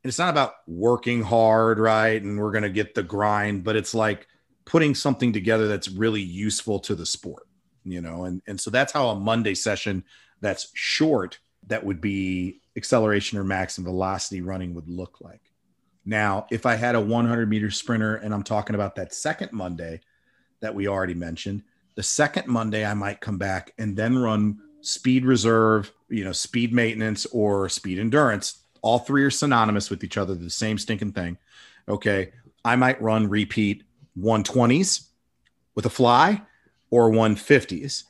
[0.04, 2.22] it's not about working hard, right?
[2.22, 4.28] And we're going to get the grind, but it's like
[4.64, 7.46] putting something together that's really useful to the sport
[7.86, 10.04] you know, and, and so that's how a Monday session
[10.40, 15.52] that's short that would be acceleration or maximum velocity running would look like.
[16.04, 20.00] Now, if I had a 100 meter sprinter and I'm talking about that second Monday
[20.60, 21.62] that we already mentioned,
[21.96, 26.72] the second Monday I might come back and then run speed reserve, you know, speed
[26.72, 28.62] maintenance or speed endurance.
[28.82, 31.38] All three are synonymous with each other, the same stinking thing.
[31.88, 32.32] Okay.
[32.64, 33.84] I might run repeat
[34.18, 35.08] 120s
[35.74, 36.42] with a fly
[36.90, 38.04] or 150s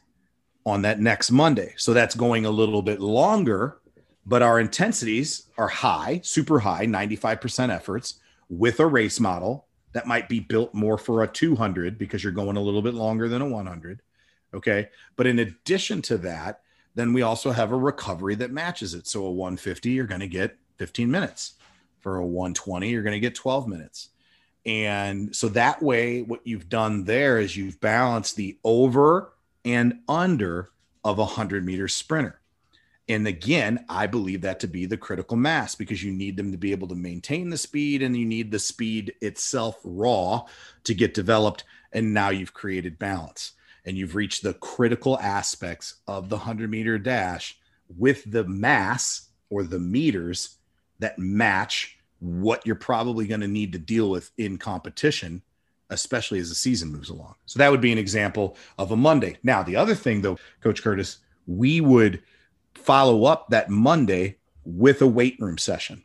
[0.67, 1.73] on that next Monday.
[1.77, 3.79] So that's going a little bit longer,
[4.27, 8.15] but our intensities are high, super high, 95% efforts
[8.49, 9.66] with a race model
[9.97, 13.29] that might be built more for a 200 because you're going a little bit longer
[13.29, 14.03] than a 100.
[14.53, 14.91] Okay.
[15.17, 16.61] But in addition to that,
[16.95, 19.07] then we also have a recovery that matches it.
[19.07, 21.55] So a 150, you're going to get 15 minutes.
[22.01, 24.11] For a 120, you're going to get 12 minutes.
[24.67, 29.33] And so that way, what you've done there is you've balanced the over
[29.65, 30.69] and under
[31.05, 32.41] of a 100 meter sprinter.
[33.09, 36.59] And again, I believe that to be the critical mass because you need them to
[36.59, 40.43] be able to maintain the speed and you need the speed itself raw
[40.85, 41.65] to get developed.
[41.93, 43.53] And now you've created balance
[43.85, 47.57] and you've reached the critical aspects of the 100 meter dash
[47.97, 50.59] with the mass or the meters
[50.99, 55.43] that match what you're probably going to need to deal with in competition,
[55.91, 57.37] especially as the season moves along.
[57.45, 59.37] So that would be an example of a Monday.
[59.45, 62.23] Now, the other thing, though, Coach Curtis, we would
[62.77, 66.03] follow up that Monday with a weight room session.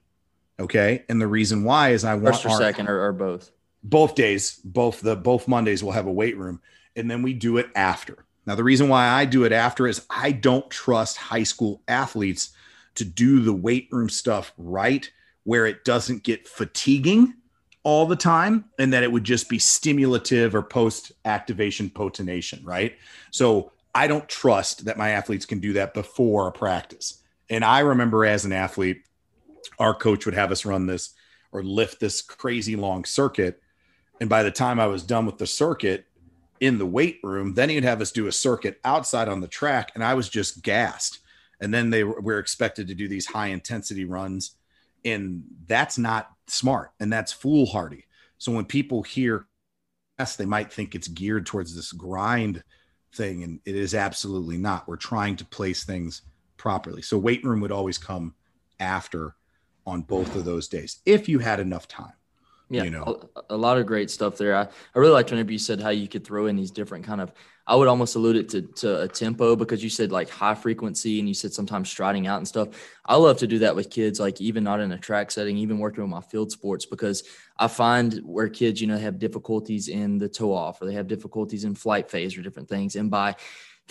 [0.59, 1.03] Okay.
[1.09, 3.51] And the reason why is I want first or our, second or, or both.
[3.83, 6.61] Both days, both the both Mondays will have a weight room,
[6.95, 8.25] and then we do it after.
[8.45, 12.51] Now, the reason why I do it after is I don't trust high school athletes
[12.95, 15.09] to do the weight room stuff right
[15.43, 17.33] where it doesn't get fatiguing
[17.83, 22.95] all the time and that it would just be stimulative or post activation potentiation, right?
[23.31, 27.21] So I don't trust that my athletes can do that before a practice.
[27.49, 29.03] And I remember as an athlete,
[29.79, 31.13] our coach would have us run this
[31.51, 33.61] or lift this crazy long circuit.
[34.19, 36.05] And by the time I was done with the circuit
[36.59, 39.91] in the weight room, then he'd have us do a circuit outside on the track.
[39.95, 41.19] And I was just gassed.
[41.59, 44.55] And then they were, were expected to do these high intensity runs
[45.03, 48.05] and that's not smart and that's foolhardy
[48.37, 49.47] so when people hear
[50.19, 52.63] yes they might think it's geared towards this grind
[53.13, 56.21] thing and it is absolutely not we're trying to place things
[56.57, 58.33] properly so weight room would always come
[58.79, 59.35] after
[59.85, 62.13] on both of those days if you had enough time
[62.71, 64.55] yeah, you know, a, a, lot of great stuff there.
[64.55, 67.19] I, I really liked whenever you said how you could throw in these different kind
[67.19, 67.33] of.
[67.67, 71.19] I would almost allude it to, to a tempo because you said like high frequency
[71.19, 72.69] and you said sometimes striding out and stuff.
[73.05, 75.79] I love to do that with kids, like even not in a track setting, even
[75.79, 77.23] working with my field sports because
[77.57, 81.07] I find where kids, you know, have difficulties in the toe off or they have
[81.07, 83.35] difficulties in flight phase or different things, and by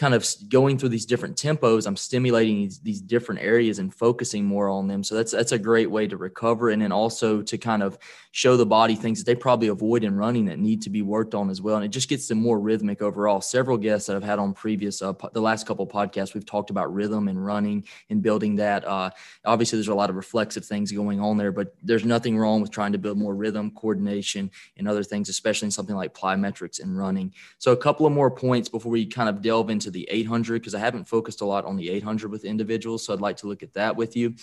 [0.00, 4.44] kind of going through these different tempos i'm stimulating these, these different areas and focusing
[4.44, 5.04] more on them.
[5.04, 7.98] So that's that's a great way to recover and then also to kind of
[8.32, 11.34] show the body things that they probably avoid in running that need to be worked
[11.34, 11.76] on as well.
[11.76, 13.40] And it just gets them more rhythmic overall.
[13.40, 16.92] Several guests that i've had on previous uh, the last couple podcasts we've talked about
[16.92, 19.10] rhythm and running and building that uh,
[19.44, 22.70] obviously there's a lot of reflexive things going on there but there's nothing wrong with
[22.70, 26.96] trying to build more rhythm coordination and other things especially in something like plyometrics and
[26.96, 27.32] running.
[27.58, 30.60] So a couple of more points before we kind of delve into into the 800
[30.60, 33.04] because I haven't focused a lot on the 800 with individuals.
[33.04, 34.34] So I'd like to look at that with you.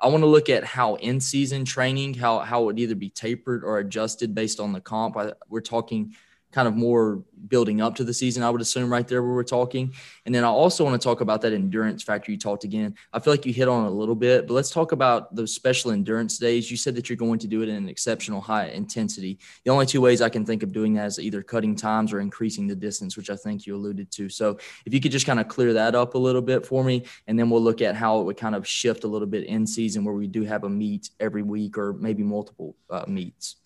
[0.00, 3.10] I want to look at how in season training, how, how it would either be
[3.10, 5.16] tapered or adjusted based on the comp.
[5.16, 6.14] I, we're talking
[6.52, 9.44] kind of more building up to the season, I would assume, right there where we're
[9.44, 9.92] talking.
[10.24, 12.94] And then I also want to talk about that endurance factor you talked again.
[13.12, 15.90] I feel like you hit on a little bit, but let's talk about those special
[15.90, 16.70] endurance days.
[16.70, 19.38] You said that you're going to do it in an exceptional high intensity.
[19.64, 22.20] The only two ways I can think of doing that is either cutting times or
[22.20, 24.28] increasing the distance, which I think you alluded to.
[24.28, 27.04] So if you could just kind of clear that up a little bit for me,
[27.26, 29.66] and then we'll look at how it would kind of shift a little bit in
[29.66, 33.56] season where we do have a meet every week or maybe multiple uh, meets.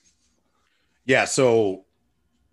[1.07, 1.25] Yeah.
[1.25, 1.85] So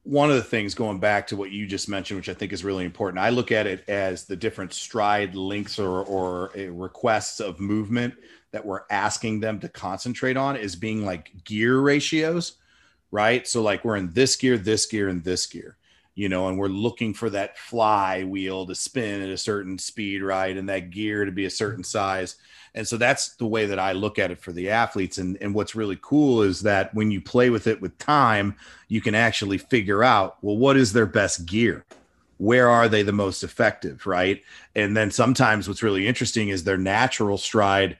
[0.08, 2.64] one of the things going back to what you just mentioned, which I think is
[2.64, 7.42] really important, I look at it as the different stride lengths or, or eh, requests
[7.42, 8.14] of movement
[8.52, 12.54] that we're asking them to concentrate on is being like gear ratios,
[13.12, 13.46] right?
[13.46, 15.77] So, like, we're in this gear, this gear, and this gear,
[16.18, 20.58] you know, and we're looking for that flywheel to spin at a certain speed, right?
[20.58, 22.38] And that gear to be a certain size.
[22.74, 25.20] And so that's the way that I look at it for the athletes.
[25.20, 28.56] And, and what's really cool is that when you play with it with time,
[28.88, 31.86] you can actually figure out, well, what is their best gear?
[32.38, 34.08] Where are they the most effective?
[34.08, 34.42] Right.
[34.74, 37.96] And then sometimes what's really interesting is their natural stride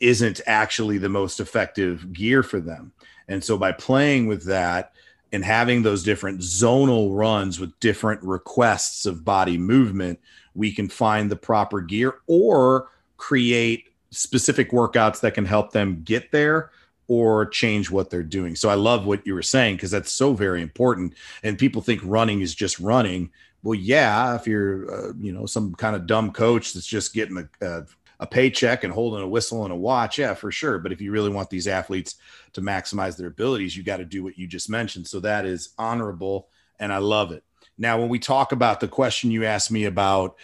[0.00, 2.92] isn't actually the most effective gear for them.
[3.28, 4.94] And so by playing with that,
[5.32, 10.18] and having those different zonal runs with different requests of body movement,
[10.54, 16.32] we can find the proper gear or create specific workouts that can help them get
[16.32, 16.70] there
[17.06, 18.54] or change what they're doing.
[18.54, 21.14] So I love what you were saying because that's so very important.
[21.42, 23.30] And people think running is just running.
[23.62, 27.36] Well, yeah, if you're, uh, you know, some kind of dumb coach that's just getting
[27.38, 27.84] a, a,
[28.20, 30.78] a paycheck and holding a whistle and a watch, yeah, for sure.
[30.78, 32.16] But if you really want these athletes
[32.52, 35.08] to maximize their abilities, you got to do what you just mentioned.
[35.08, 37.42] So that is honorable, and I love it.
[37.78, 40.36] Now, when we talk about the question you asked me about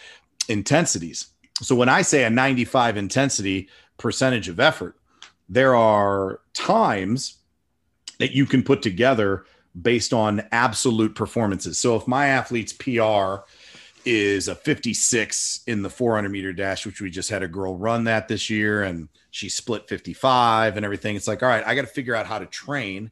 [0.49, 1.27] intensities,
[1.61, 4.95] so when I say a 95 intensity percentage of effort,
[5.47, 7.37] there are times
[8.17, 9.45] that you can put together
[9.79, 11.77] based on absolute performances.
[11.77, 13.45] So if my athlete's PR
[14.07, 18.05] is a 56 in the 400 meter dash, which we just had a girl run
[18.05, 21.81] that this year and she split 55 and everything, it's like, all right, I got
[21.81, 23.11] to figure out how to train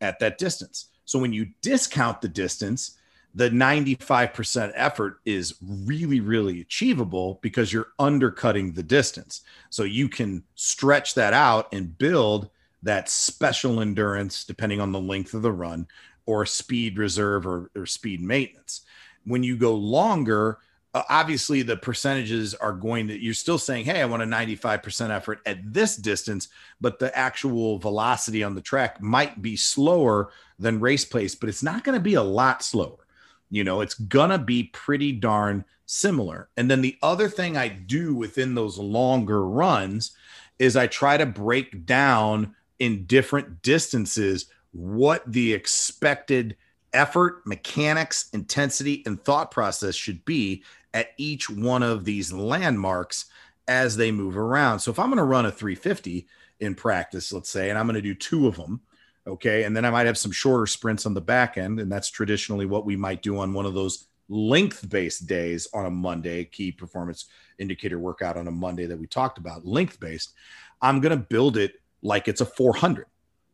[0.00, 0.86] at that distance.
[1.04, 2.98] So when you discount the distance,
[3.34, 9.42] the 95% effort is really, really achievable because you're undercutting the distance.
[9.70, 12.48] So you can stretch that out and build
[12.84, 15.88] that special endurance depending on the length of the run
[16.26, 18.82] or speed reserve or, or speed maintenance.
[19.28, 20.58] When you go longer,
[20.94, 25.10] uh, obviously the percentages are going to, you're still saying, hey, I want a 95%
[25.10, 26.48] effort at this distance,
[26.80, 31.62] but the actual velocity on the track might be slower than race pace, but it's
[31.62, 33.04] not going to be a lot slower
[33.50, 36.48] you know, it's gonna be pretty darn similar.
[36.56, 40.12] And then the other thing I do within those longer runs
[40.58, 46.56] is I try to break down in different distances what the expected
[46.92, 50.62] effort, mechanics, intensity, and thought process should be
[50.94, 53.26] at each one of these landmarks
[53.66, 54.80] as they move around.
[54.80, 56.26] So if I'm going to run a 350
[56.60, 58.80] in practice, let's say, and I'm going to do two of them,
[59.28, 59.64] Okay.
[59.64, 61.78] And then I might have some shorter sprints on the back end.
[61.78, 65.86] And that's traditionally what we might do on one of those length based days on
[65.86, 67.26] a Monday, key performance
[67.58, 70.32] indicator workout on a Monday that we talked about, length based.
[70.80, 73.06] I'm going to build it like it's a 400.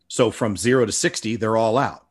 [0.08, 2.03] So from zero to 60, they're all out.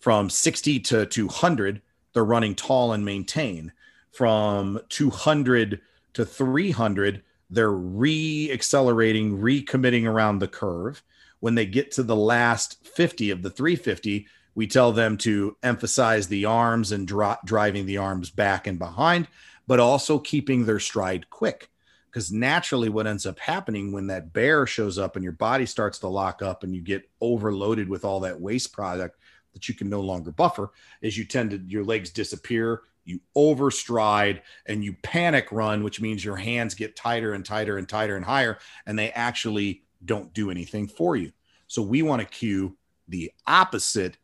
[0.00, 1.80] From 60 to 200,
[2.12, 3.72] they're running tall and maintain.
[4.10, 5.80] From 200
[6.14, 11.02] to 300, they're re accelerating, recommitting around the curve
[11.40, 16.28] when they get to the last 50 of the 350, we tell them to emphasize
[16.28, 19.26] the arms and dro- driving the arms back and behind,
[19.66, 21.68] but also keeping their stride quick.
[22.10, 26.00] Because naturally, what ends up happening when that bear shows up and your body starts
[26.00, 29.16] to lock up and you get overloaded with all that waste product
[29.52, 30.70] that you can no longer buffer
[31.02, 36.24] is you tend to your legs disappear you overstride and you panic run which means
[36.24, 40.50] your hands get tighter and tighter and tighter and higher and they actually don't do
[40.50, 41.32] anything for you.
[41.66, 42.76] So we want to cue
[43.08, 44.16] the opposite,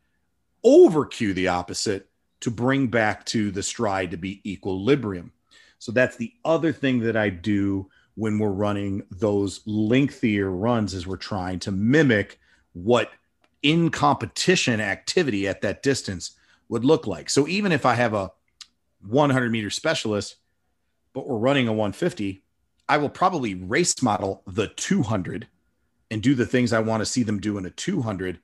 [0.63, 2.09] over cue the opposite
[2.41, 5.31] to bring back to the stride to be equilibrium.
[5.79, 11.05] So that's the other thing that I do when we're running those lengthier runs is
[11.05, 12.39] we're trying to mimic
[12.73, 13.11] what
[13.63, 16.31] in competition activity at that distance
[16.69, 17.29] would look like.
[17.29, 18.31] So even if I have a
[19.07, 20.35] 100 meter specialist,
[21.13, 22.43] but we're running a 150,
[22.89, 25.47] I will probably race model the 200
[26.09, 28.39] and do the things I want to see them do in a 200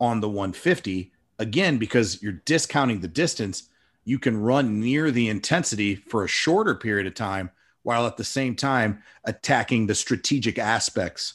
[0.00, 3.68] on the 150 again because you're discounting the distance
[4.04, 7.50] you can run near the intensity for a shorter period of time
[7.82, 11.34] while at the same time attacking the strategic aspects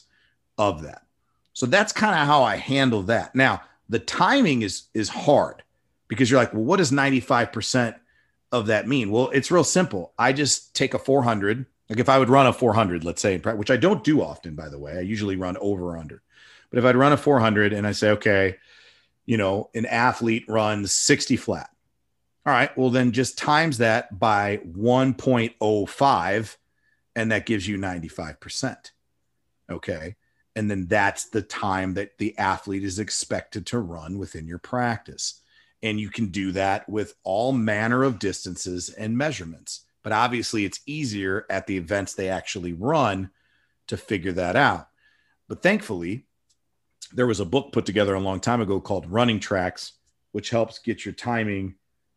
[0.58, 1.01] of that.
[1.52, 3.34] So that's kind of how I handle that.
[3.34, 5.62] Now, the timing is is hard
[6.08, 7.94] because you're like, well, what does 95%
[8.52, 9.10] of that mean?
[9.10, 10.12] Well, it's real simple.
[10.18, 13.70] I just take a 400, like if I would run a 400, let's say, which
[13.70, 16.22] I don't do often, by the way, I usually run over or under.
[16.70, 18.56] But if I'd run a 400 and I say, okay,
[19.26, 21.70] you know, an athlete runs 60 flat.
[22.44, 26.56] All right, well, then just times that by 1.05,
[27.14, 28.90] and that gives you 95%.
[29.70, 30.16] Okay.
[30.54, 35.40] And then that's the time that the athlete is expected to run within your practice.
[35.82, 39.80] And you can do that with all manner of distances and measurements.
[40.02, 43.30] But obviously, it's easier at the events they actually run
[43.86, 44.88] to figure that out.
[45.48, 46.26] But thankfully,
[47.12, 49.92] there was a book put together a long time ago called Running Tracks,
[50.32, 51.74] which helps get your timing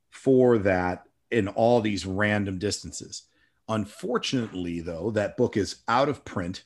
[0.10, 3.24] for that in all these random distances.
[3.68, 6.64] Unfortunately, though, that book is out of print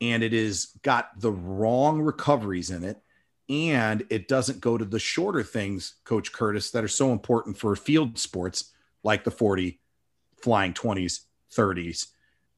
[0.00, 3.00] and it is got the wrong recoveries in it
[3.48, 7.74] and it doesn't go to the shorter things coach curtis that are so important for
[7.74, 8.72] field sports
[9.02, 9.80] like the 40
[10.42, 11.20] flying 20s
[11.54, 12.08] 30s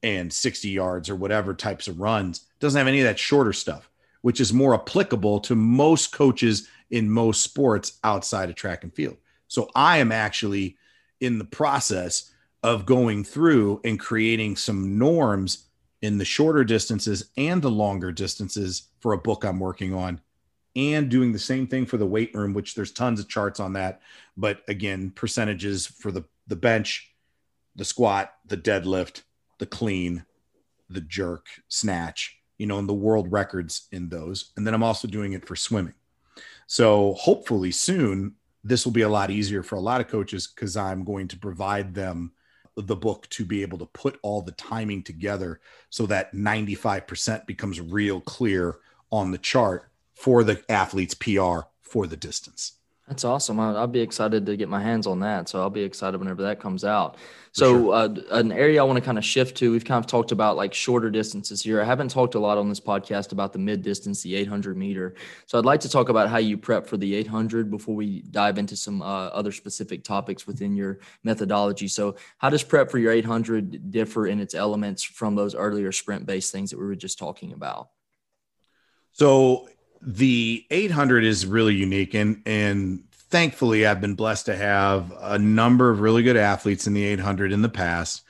[0.02, 2.46] and 60 yards or whatever types of runs.
[2.58, 3.90] Doesn't have any of that shorter stuff
[4.22, 9.16] which is more applicable to most coaches in most sports outside of track and field.
[9.48, 10.76] So i am actually
[11.20, 12.30] in the process
[12.62, 15.66] of going through and creating some norms
[16.02, 20.20] in the shorter distances and the longer distances for a book I'm working on
[20.76, 23.74] and doing the same thing for the weight room which there's tons of charts on
[23.74, 24.00] that.
[24.36, 27.12] But again percentages for the the bench
[27.76, 29.22] the squat the deadlift
[29.58, 30.24] the clean
[30.88, 34.52] the jerk snatch you know and the world records in those.
[34.56, 35.94] And then I'm also doing it for swimming.
[36.66, 40.76] So hopefully soon this will be a lot easier for a lot of coaches cuz
[40.76, 42.32] I'm going to provide them
[42.86, 47.80] the book to be able to put all the timing together so that 95% becomes
[47.80, 48.76] real clear
[49.10, 52.72] on the chart for the athlete's PR for the distance.
[53.10, 53.58] That's awesome.
[53.58, 55.48] I'll, I'll, be excited to get my hands on that.
[55.48, 57.16] So I'll be excited whenever that comes out.
[57.50, 57.94] So sure.
[57.94, 60.56] uh, an area I want to kind of shift to, we've kind of talked about
[60.56, 61.80] like shorter distances here.
[61.80, 65.16] I haven't talked a lot on this podcast about the mid distance, the 800 meter.
[65.46, 68.58] So I'd like to talk about how you prep for the 800 before we dive
[68.58, 71.88] into some uh, other specific topics within your methodology.
[71.88, 76.26] So how does prep for your 800 differ in its elements from those earlier sprint
[76.26, 77.88] based things that we were just talking about?
[79.10, 79.68] So
[80.02, 85.90] the 800 is really unique and and thankfully I've been blessed to have a number
[85.90, 88.22] of really good athletes in the 800 in the past.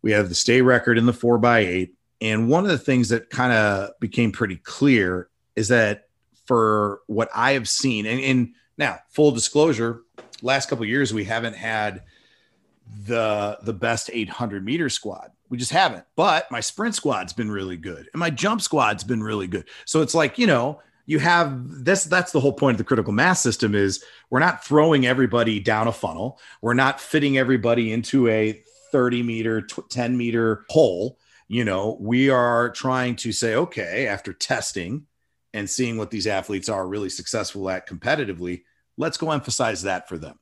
[0.00, 3.08] We have the state record in the 4 by 8 and one of the things
[3.08, 6.08] that kind of became pretty clear is that
[6.46, 10.02] for what I have seen and, and now full disclosure
[10.40, 12.02] last couple years we haven't had
[13.06, 17.76] the the best 800 meter squad we just haven't but my sprint squad's been really
[17.76, 21.84] good and my jump squad's been really good so it's like you know you have
[21.84, 25.60] this that's the whole point of the critical mass system is we're not throwing everybody
[25.60, 26.38] down a funnel.
[26.60, 28.60] We're not fitting everybody into a
[28.92, 31.18] 30 meter 10 meter hole.
[31.48, 35.06] You know we are trying to say okay after testing
[35.52, 38.62] and seeing what these athletes are really successful at competitively
[38.96, 40.38] let's go emphasize that for them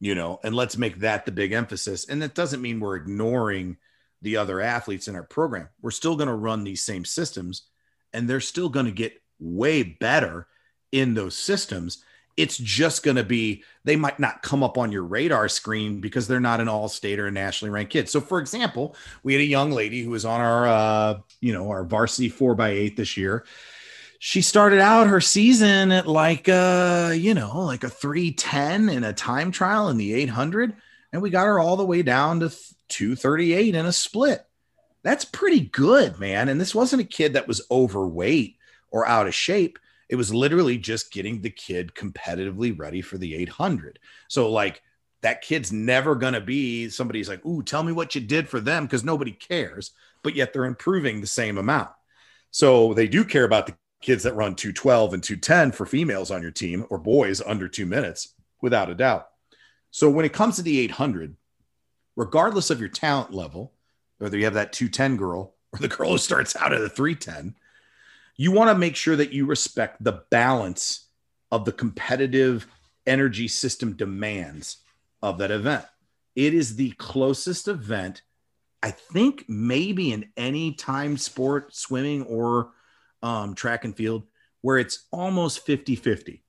[0.00, 2.06] you know and let's make that the big emphasis.
[2.08, 3.78] And that doesn't mean we're ignoring
[4.22, 5.68] the other athletes in our program.
[5.80, 7.62] We're still going to run these same systems
[8.12, 10.46] and they're still going to get way better
[10.90, 12.02] in those systems.
[12.36, 16.26] It's just going to be, they might not come up on your radar screen because
[16.26, 18.08] they're not an all state or a nationally ranked kid.
[18.08, 21.70] So, for example, we had a young lady who was on our, uh, you know,
[21.70, 23.44] our varsity four by eight this year.
[24.18, 29.12] She started out her season at like, uh, you know, like a 310 in a
[29.12, 30.74] time trial in the 800.
[31.12, 32.48] And we got her all the way down to
[32.88, 34.44] 238 in a split.
[35.02, 36.48] That's pretty good, man.
[36.48, 38.56] And this wasn't a kid that was overweight
[38.94, 39.80] or out of shape.
[40.08, 43.98] It was literally just getting the kid competitively ready for the 800.
[44.28, 44.82] So, like,
[45.22, 48.60] that kid's never going to be somebody's like, Ooh, tell me what you did for
[48.60, 49.90] them because nobody cares,
[50.22, 51.90] but yet they're improving the same amount.
[52.52, 56.40] So, they do care about the kids that run 212 and 210 for females on
[56.40, 59.28] your team or boys under two minutes, without a doubt.
[59.90, 61.34] So, when it comes to the 800,
[62.14, 63.72] regardless of your talent level,
[64.18, 67.56] whether you have that 210 girl or the girl who starts out at a 310,
[68.36, 71.08] you want to make sure that you respect the balance
[71.50, 72.66] of the competitive
[73.06, 74.78] energy system demands
[75.22, 75.84] of that event.
[76.34, 78.22] It is the closest event,
[78.82, 82.70] I think, maybe in any time sport, swimming or
[83.22, 84.24] um, track and field,
[84.62, 86.42] where it's almost 50 50.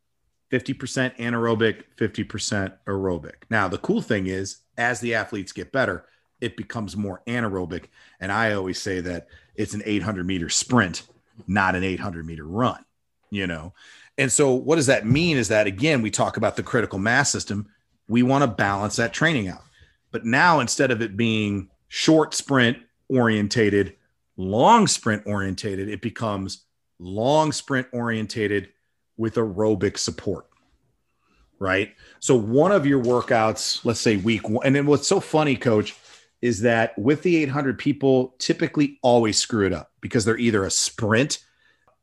[0.52, 3.34] 50% anaerobic, 50% aerobic.
[3.50, 6.06] Now, the cool thing is, as the athletes get better,
[6.40, 7.86] it becomes more anaerobic.
[8.20, 11.08] And I always say that it's an 800 meter sprint,
[11.48, 12.84] not an 800 meter run,
[13.30, 13.74] you know?
[14.18, 15.38] And so, what does that mean?
[15.38, 17.68] Is that again, we talk about the critical mass system,
[18.08, 19.64] we want to balance that training out.
[20.12, 22.78] But now, instead of it being short sprint
[23.10, 23.96] orientated,
[24.38, 26.66] long sprint orientated, it becomes
[27.00, 28.70] long sprint orientated
[29.18, 30.48] with aerobic support.
[31.60, 31.94] Right.
[32.20, 35.96] So, one of your workouts, let's say week one, and then what's so funny, coach,
[36.42, 40.70] is that with the 800 people typically always screw it up because they're either a
[40.70, 41.40] sprint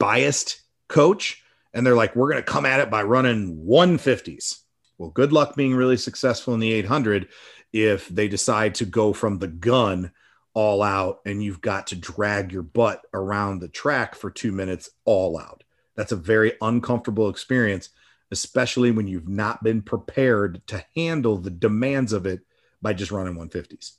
[0.01, 1.41] biased coach
[1.73, 4.59] and they're like, we're going to come at it by running 150s.
[4.99, 7.29] Well, good luck being really successful in the 800
[7.73, 10.11] if they decide to go from the gun
[10.53, 14.91] all out and you've got to drag your butt around the track for two minutes
[15.05, 15.63] all out.
[15.95, 17.91] That's a very uncomfortable experience,
[18.33, 22.41] especially when you've not been prepared to handle the demands of it
[22.83, 23.93] by just running 150s.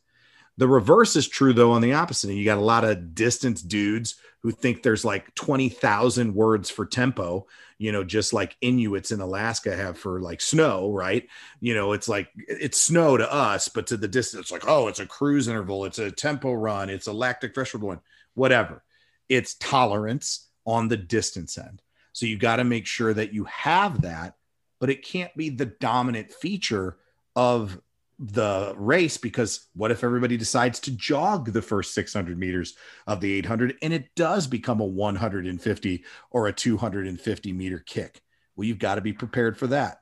[0.58, 2.30] The reverse is true though on the opposite.
[2.30, 6.86] And you got a lot of distance dudes who think there's like 20,000 words for
[6.86, 7.48] tempo,
[7.78, 11.28] you know, just like Inuits in Alaska have for like snow, right?
[11.62, 14.90] You know, it's like it's snow to us, but to the distance, it's like, oh,
[14.90, 18.02] it's a cruise interval, it's a tempo run, it's a lactic threshold one,
[18.34, 18.84] whatever.
[19.30, 21.82] It's tolerance on the distance end.
[22.12, 24.36] So you got to make sure that you have that,
[24.80, 26.98] but it can't be the dominant feature
[27.36, 27.80] of
[28.24, 33.34] the race because what if everybody decides to jog the first 600 meters of the
[33.34, 38.22] 800 and it does become a 150 or a 250 meter kick?
[38.56, 40.00] Well, you've got to be prepared for that.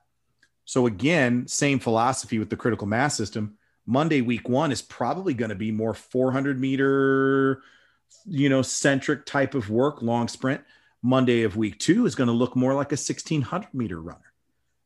[0.64, 3.58] So, again, same philosophy with the critical mass system.
[3.86, 7.62] Monday, week one is probably going to be more 400 meter,
[8.24, 10.60] you know, centric type of work, long sprint.
[11.02, 14.31] Monday of week two is going to look more like a 1600 meter runner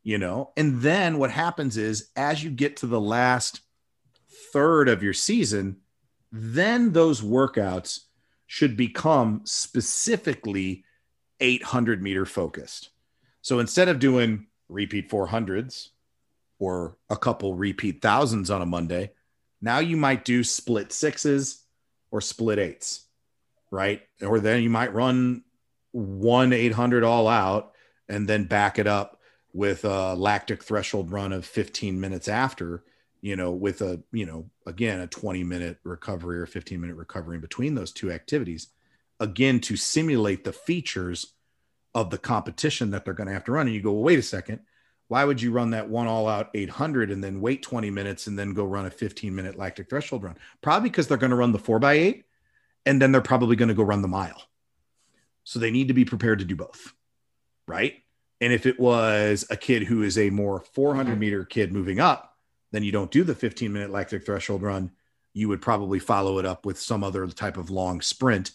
[0.07, 0.53] you know?
[0.57, 3.61] And then what happens is as you get to the last
[4.53, 5.79] third of your season
[6.31, 8.01] then those workouts
[8.47, 10.85] should become specifically
[11.41, 12.91] 800 meter focused.
[13.43, 15.89] So instead of doing repeat 400s
[16.59, 19.13] or a couple repeat thousands on a monday
[19.61, 21.65] now you might do split sixes
[22.11, 23.07] or split eights
[23.71, 24.03] right?
[24.23, 25.43] Or then you might run
[25.93, 27.73] one 800 all out
[28.09, 29.16] and then back it up
[29.57, 32.85] with a lactic threshold run of 15 minutes after,
[33.23, 37.37] you know, with a, you know, again, a 20 minute recovery or 15 minute recovery
[37.37, 38.69] in between those two activities,
[39.19, 41.33] again, to simulate the features
[41.95, 43.67] of the competition that they're going to have to run.
[43.67, 44.61] And you go, well, wait a second.
[45.09, 48.39] Why would you run that one all out 800 and then wait 20 minutes and
[48.39, 50.37] then go run a 15 minute lactic threshold run?
[50.61, 52.27] Probably because they're going to run the four by eight
[52.85, 54.43] and then they're probably going to go run the mile.
[55.45, 56.93] So they need to be prepared to do both.
[57.67, 58.03] Right.
[58.41, 62.37] And if it was a kid who is a more 400 meter kid moving up,
[62.72, 64.91] then you don't do the 15 minute lactic threshold run.
[65.32, 68.53] You would probably follow it up with some other type of long sprint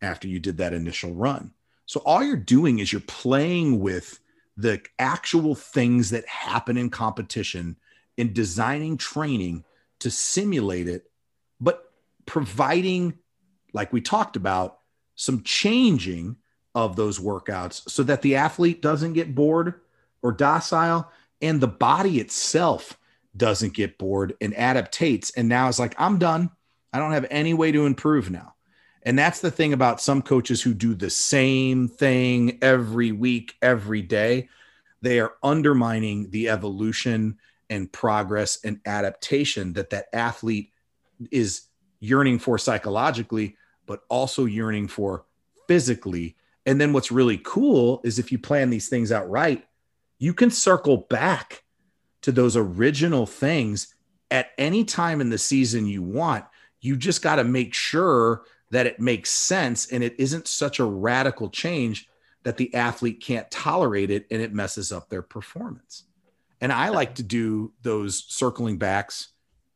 [0.00, 1.52] after you did that initial run.
[1.86, 4.20] So all you're doing is you're playing with
[4.56, 7.76] the actual things that happen in competition
[8.16, 9.64] in designing training
[10.00, 11.10] to simulate it,
[11.60, 11.92] but
[12.26, 13.18] providing,
[13.72, 14.80] like we talked about,
[15.14, 16.36] some changing
[16.84, 19.74] of those workouts so that the athlete doesn't get bored
[20.22, 21.10] or docile
[21.42, 22.96] and the body itself
[23.36, 25.32] doesn't get bored and adaptates.
[25.36, 26.50] And now it's like, I'm done.
[26.92, 28.54] I don't have any way to improve now.
[29.02, 34.02] And that's the thing about some coaches who do the same thing every week, every
[34.02, 34.48] day.
[35.02, 37.38] They are undermining the evolution
[37.70, 40.72] and progress and adaptation that that athlete
[41.32, 41.62] is
[41.98, 43.56] yearning for psychologically,
[43.86, 45.24] but also yearning for
[45.66, 46.36] physically
[46.68, 49.64] and then what's really cool is if you plan these things out right,
[50.18, 51.62] you can circle back
[52.20, 53.94] to those original things
[54.30, 56.44] at any time in the season you want.
[56.82, 60.84] You just got to make sure that it makes sense and it isn't such a
[60.84, 62.06] radical change
[62.42, 66.04] that the athlete can't tolerate it and it messes up their performance.
[66.60, 69.28] And I like to do those circling backs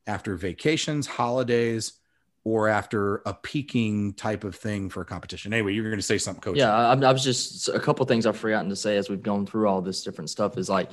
[0.07, 1.95] after vacations, holidays,
[2.45, 5.53] or after a peaking type of thing for a competition.
[5.53, 6.57] Anyway, you're going to say something, coach.
[6.57, 9.47] Yeah, I, I was just a couple things I've forgotten to say as we've gone
[9.47, 10.91] through all this different stuff is like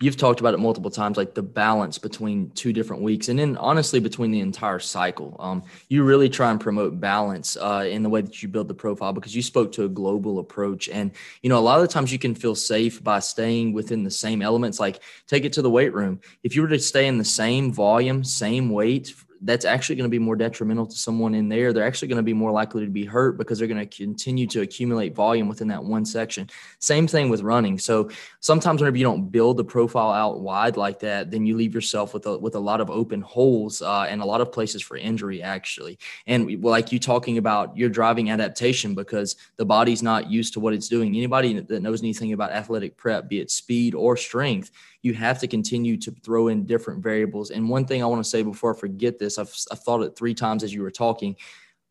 [0.00, 3.56] you've talked about it multiple times, like the balance between two different weeks, and then
[3.58, 5.36] honestly between the entire cycle.
[5.38, 8.74] Um, you really try and promote balance uh, in the way that you build the
[8.74, 11.92] profile because you spoke to a global approach, and you know a lot of the
[11.92, 14.80] times you can feel safe by staying within the same elements.
[14.80, 16.20] Like take it to the weight room.
[16.42, 20.10] If you were to stay in the same volume, same weight that's actually going to
[20.10, 21.72] be more detrimental to someone in there.
[21.72, 24.46] They're actually going to be more likely to be hurt because they're going to continue
[24.48, 26.50] to accumulate volume within that one section.
[26.78, 27.78] Same thing with running.
[27.78, 28.10] So
[28.40, 32.12] sometimes whenever you don't build the profile out wide like that, then you leave yourself
[32.12, 34.96] with a, with a lot of open holes uh, and a lot of places for
[34.98, 35.98] injury actually.
[36.26, 40.74] And like you talking about your driving adaptation because the body's not used to what
[40.74, 41.16] it's doing.
[41.16, 44.70] Anybody that knows anything about athletic prep, be it speed or strength,
[45.02, 47.50] you have to continue to throw in different variables.
[47.50, 50.16] And one thing I want to say before I forget this, I've, I've thought it
[50.16, 51.36] three times as you were talking.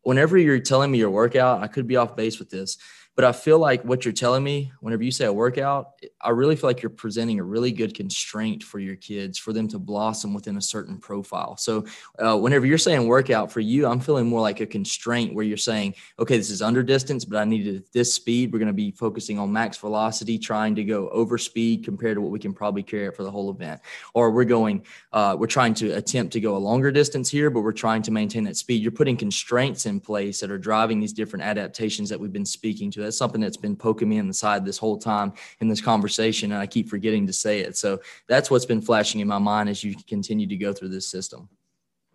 [0.02, 2.78] Whenever you're telling me your workout, I could be off base with this
[3.20, 5.90] but I feel like what you're telling me, whenever you say a workout,
[6.22, 9.68] I really feel like you're presenting a really good constraint for your kids for them
[9.68, 11.58] to blossom within a certain profile.
[11.58, 11.84] So,
[12.18, 15.58] uh, whenever you're saying workout for you, I'm feeling more like a constraint where you're
[15.58, 18.54] saying, okay, this is under distance, but I need needed this speed.
[18.54, 22.22] We're going to be focusing on max velocity, trying to go over speed compared to
[22.22, 23.82] what we can probably carry for the whole event.
[24.14, 27.60] Or we're going, uh, we're trying to attempt to go a longer distance here, but
[27.60, 28.80] we're trying to maintain that speed.
[28.80, 32.90] You're putting constraints in place that are driving these different adaptations that we've been speaking
[32.92, 35.80] to that's something that's been poking me in the side this whole time in this
[35.80, 37.76] conversation, and I keep forgetting to say it.
[37.76, 41.08] So that's what's been flashing in my mind as you continue to go through this
[41.08, 41.48] system.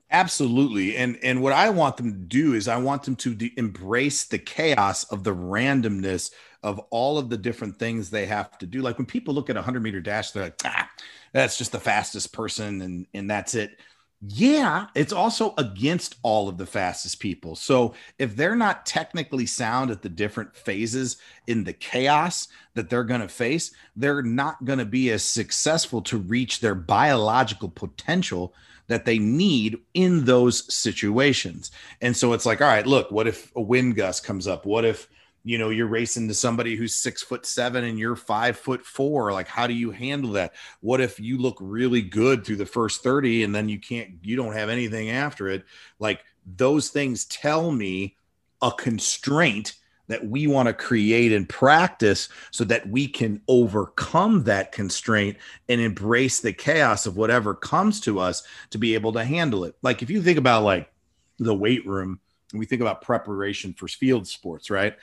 [0.10, 0.96] Absolutely.
[0.96, 4.24] And and what I want them to do is I want them to de- embrace
[4.24, 6.32] the chaos of the randomness
[6.64, 8.82] of all of the different things they have to do.
[8.82, 10.89] Like when people look at a 100 meter dash, they're like, ah,
[11.34, 13.78] that's just the fastest person and and that's it
[14.22, 17.55] yeah, it's also against all of the fastest people.
[17.55, 23.03] So if they're not technically sound at the different phases in the chaos that they're
[23.03, 28.53] going to face, they're not going to be as successful to reach their biological potential
[28.88, 31.72] that they need in those situations.
[32.01, 34.66] And so it's like, all right, look, what if a wind gust comes up?
[34.66, 35.09] What if
[35.46, 39.32] you know you're racing to somebody who's six foot seven and you're five foot four
[39.32, 40.54] like how do you handle that?
[40.82, 44.36] What if you look really good through the first 30 and then you can't you
[44.36, 45.64] don't have anything after it?
[46.00, 46.26] Like
[46.58, 48.18] those things tell me
[48.62, 49.76] a constraint
[50.08, 55.38] that we want to create and practice so that we can overcome that constraint
[55.70, 59.76] and embrace the chaos of whatever comes to us to be able to handle it.
[59.82, 60.91] Like if you think about like
[61.39, 62.20] the weight room
[62.58, 64.95] we think about preparation for field sports right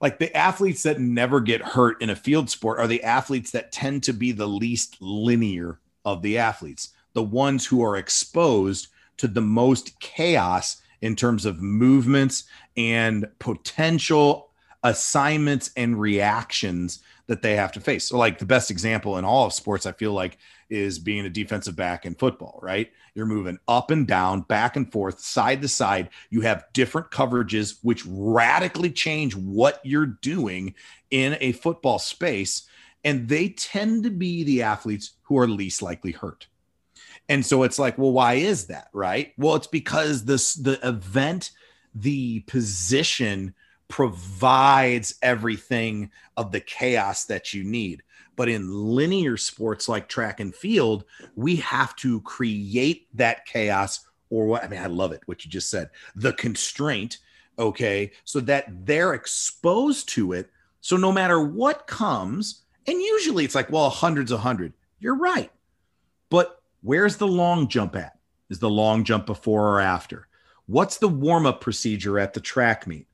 [0.00, 3.72] like the athletes that never get hurt in a field sport are the athletes that
[3.72, 9.28] tend to be the least linear of the athletes, the ones who are exposed to
[9.28, 12.44] the most chaos in terms of movements
[12.76, 14.50] and potential
[14.82, 18.08] assignments and reactions that they have to face.
[18.08, 20.38] So, like the best example in all of sports, I feel like
[20.68, 22.90] is being a defensive back in football, right?
[23.14, 26.10] You're moving up and down, back and forth, side to side.
[26.30, 30.74] You have different coverages, which radically change what you're doing
[31.10, 32.64] in a football space.
[33.04, 36.48] And they tend to be the athletes who are least likely hurt.
[37.28, 38.88] And so it's like, well, why is that?
[38.92, 39.32] Right.
[39.38, 41.52] Well, it's because this the event,
[41.94, 43.54] the position
[43.88, 48.02] provides everything of the chaos that you need.
[48.36, 51.04] But in linear sports like track and field,
[51.36, 55.50] we have to create that chaos or what I mean, I love it, what you
[55.50, 57.18] just said, the constraint,
[57.58, 60.50] okay, so that they're exposed to it.
[60.80, 64.72] So no matter what comes, and usually it's like, well, hundreds of hundred.
[64.98, 65.50] You're right.
[66.30, 68.18] But where's the long jump at?
[68.50, 70.28] Is the long jump before or after?
[70.66, 73.06] What's the warm up procedure at the track meet?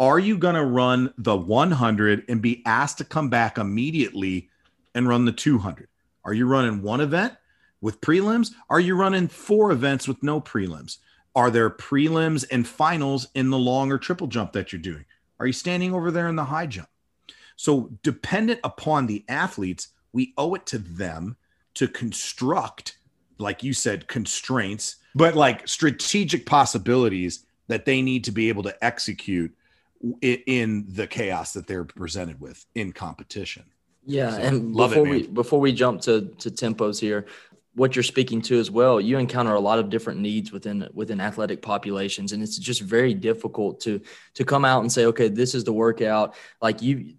[0.00, 4.50] Are you going to run the 100 and be asked to come back immediately
[4.94, 5.88] and run the 200?
[6.24, 7.34] Are you running one event
[7.80, 8.52] with prelims?
[8.70, 10.98] Are you running four events with no prelims?
[11.34, 15.04] Are there prelims and finals in the long or triple jump that you're doing?
[15.40, 16.88] Are you standing over there in the high jump?
[17.56, 21.36] So, dependent upon the athletes, we owe it to them
[21.74, 22.98] to construct,
[23.38, 28.84] like you said, constraints, but like strategic possibilities that they need to be able to
[28.84, 29.54] execute
[30.20, 33.64] in the chaos that they're presented with in competition.
[34.06, 37.26] Yeah, so, and before it, we before we jump to to tempos here,
[37.74, 41.20] what you're speaking to as well, you encounter a lot of different needs within within
[41.20, 44.00] athletic populations, and it's just very difficult to
[44.34, 46.34] to come out and say, okay, this is the workout.
[46.60, 47.14] Like you,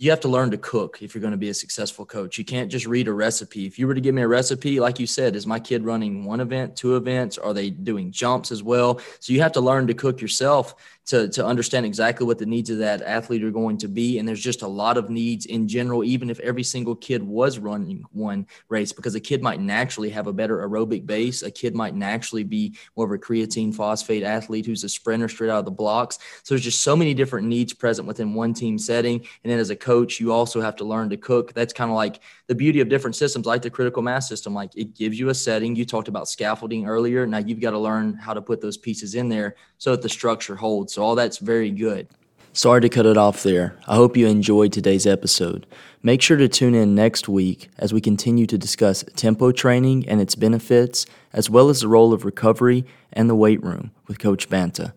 [0.00, 2.38] you have to learn to cook if you're going to be a successful coach.
[2.38, 3.66] You can't just read a recipe.
[3.66, 6.24] If you were to give me a recipe, like you said, is my kid running
[6.24, 7.36] one event, two events?
[7.36, 8.98] Are they doing jumps as well?
[9.18, 10.74] So you have to learn to cook yourself
[11.10, 14.18] to, to understand exactly what the needs of that athlete are going to be.
[14.18, 17.58] And there's just a lot of needs in general, even if every single kid was
[17.58, 21.42] running one race, because a kid might naturally have a better aerobic base.
[21.42, 25.50] A kid might naturally be more of a creatine phosphate athlete who's a sprinter straight
[25.50, 26.18] out of the blocks.
[26.44, 29.16] So there's just so many different needs present within one team setting.
[29.42, 31.52] And then as a coach, you also have to learn to cook.
[31.52, 34.54] That's kind of like the beauty of different systems, like the critical mass system.
[34.54, 35.74] Like it gives you a setting.
[35.74, 37.26] You talked about scaffolding earlier.
[37.26, 40.08] Now you've got to learn how to put those pieces in there so that the
[40.08, 40.94] structure holds.
[40.94, 42.06] So all that's very good.
[42.52, 43.76] Sorry to cut it off there.
[43.88, 45.66] I hope you enjoyed today's episode.
[46.04, 50.20] Make sure to tune in next week as we continue to discuss tempo training and
[50.20, 54.48] its benefits, as well as the role of recovery and the weight room with Coach
[54.48, 54.94] Banta.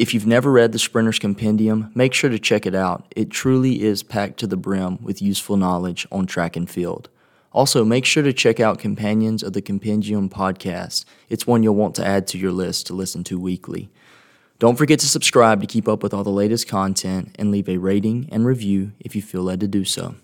[0.00, 3.12] If you've never read the Sprinter's Compendium, make sure to check it out.
[3.14, 7.10] It truly is packed to the brim with useful knowledge on track and field.
[7.52, 11.04] Also, make sure to check out Companions of the Compendium podcast.
[11.28, 13.90] It's one you'll want to add to your list to listen to weekly.
[14.58, 17.76] Don't forget to subscribe to keep up with all the latest content and leave a
[17.76, 20.14] rating and review if you feel led to do so.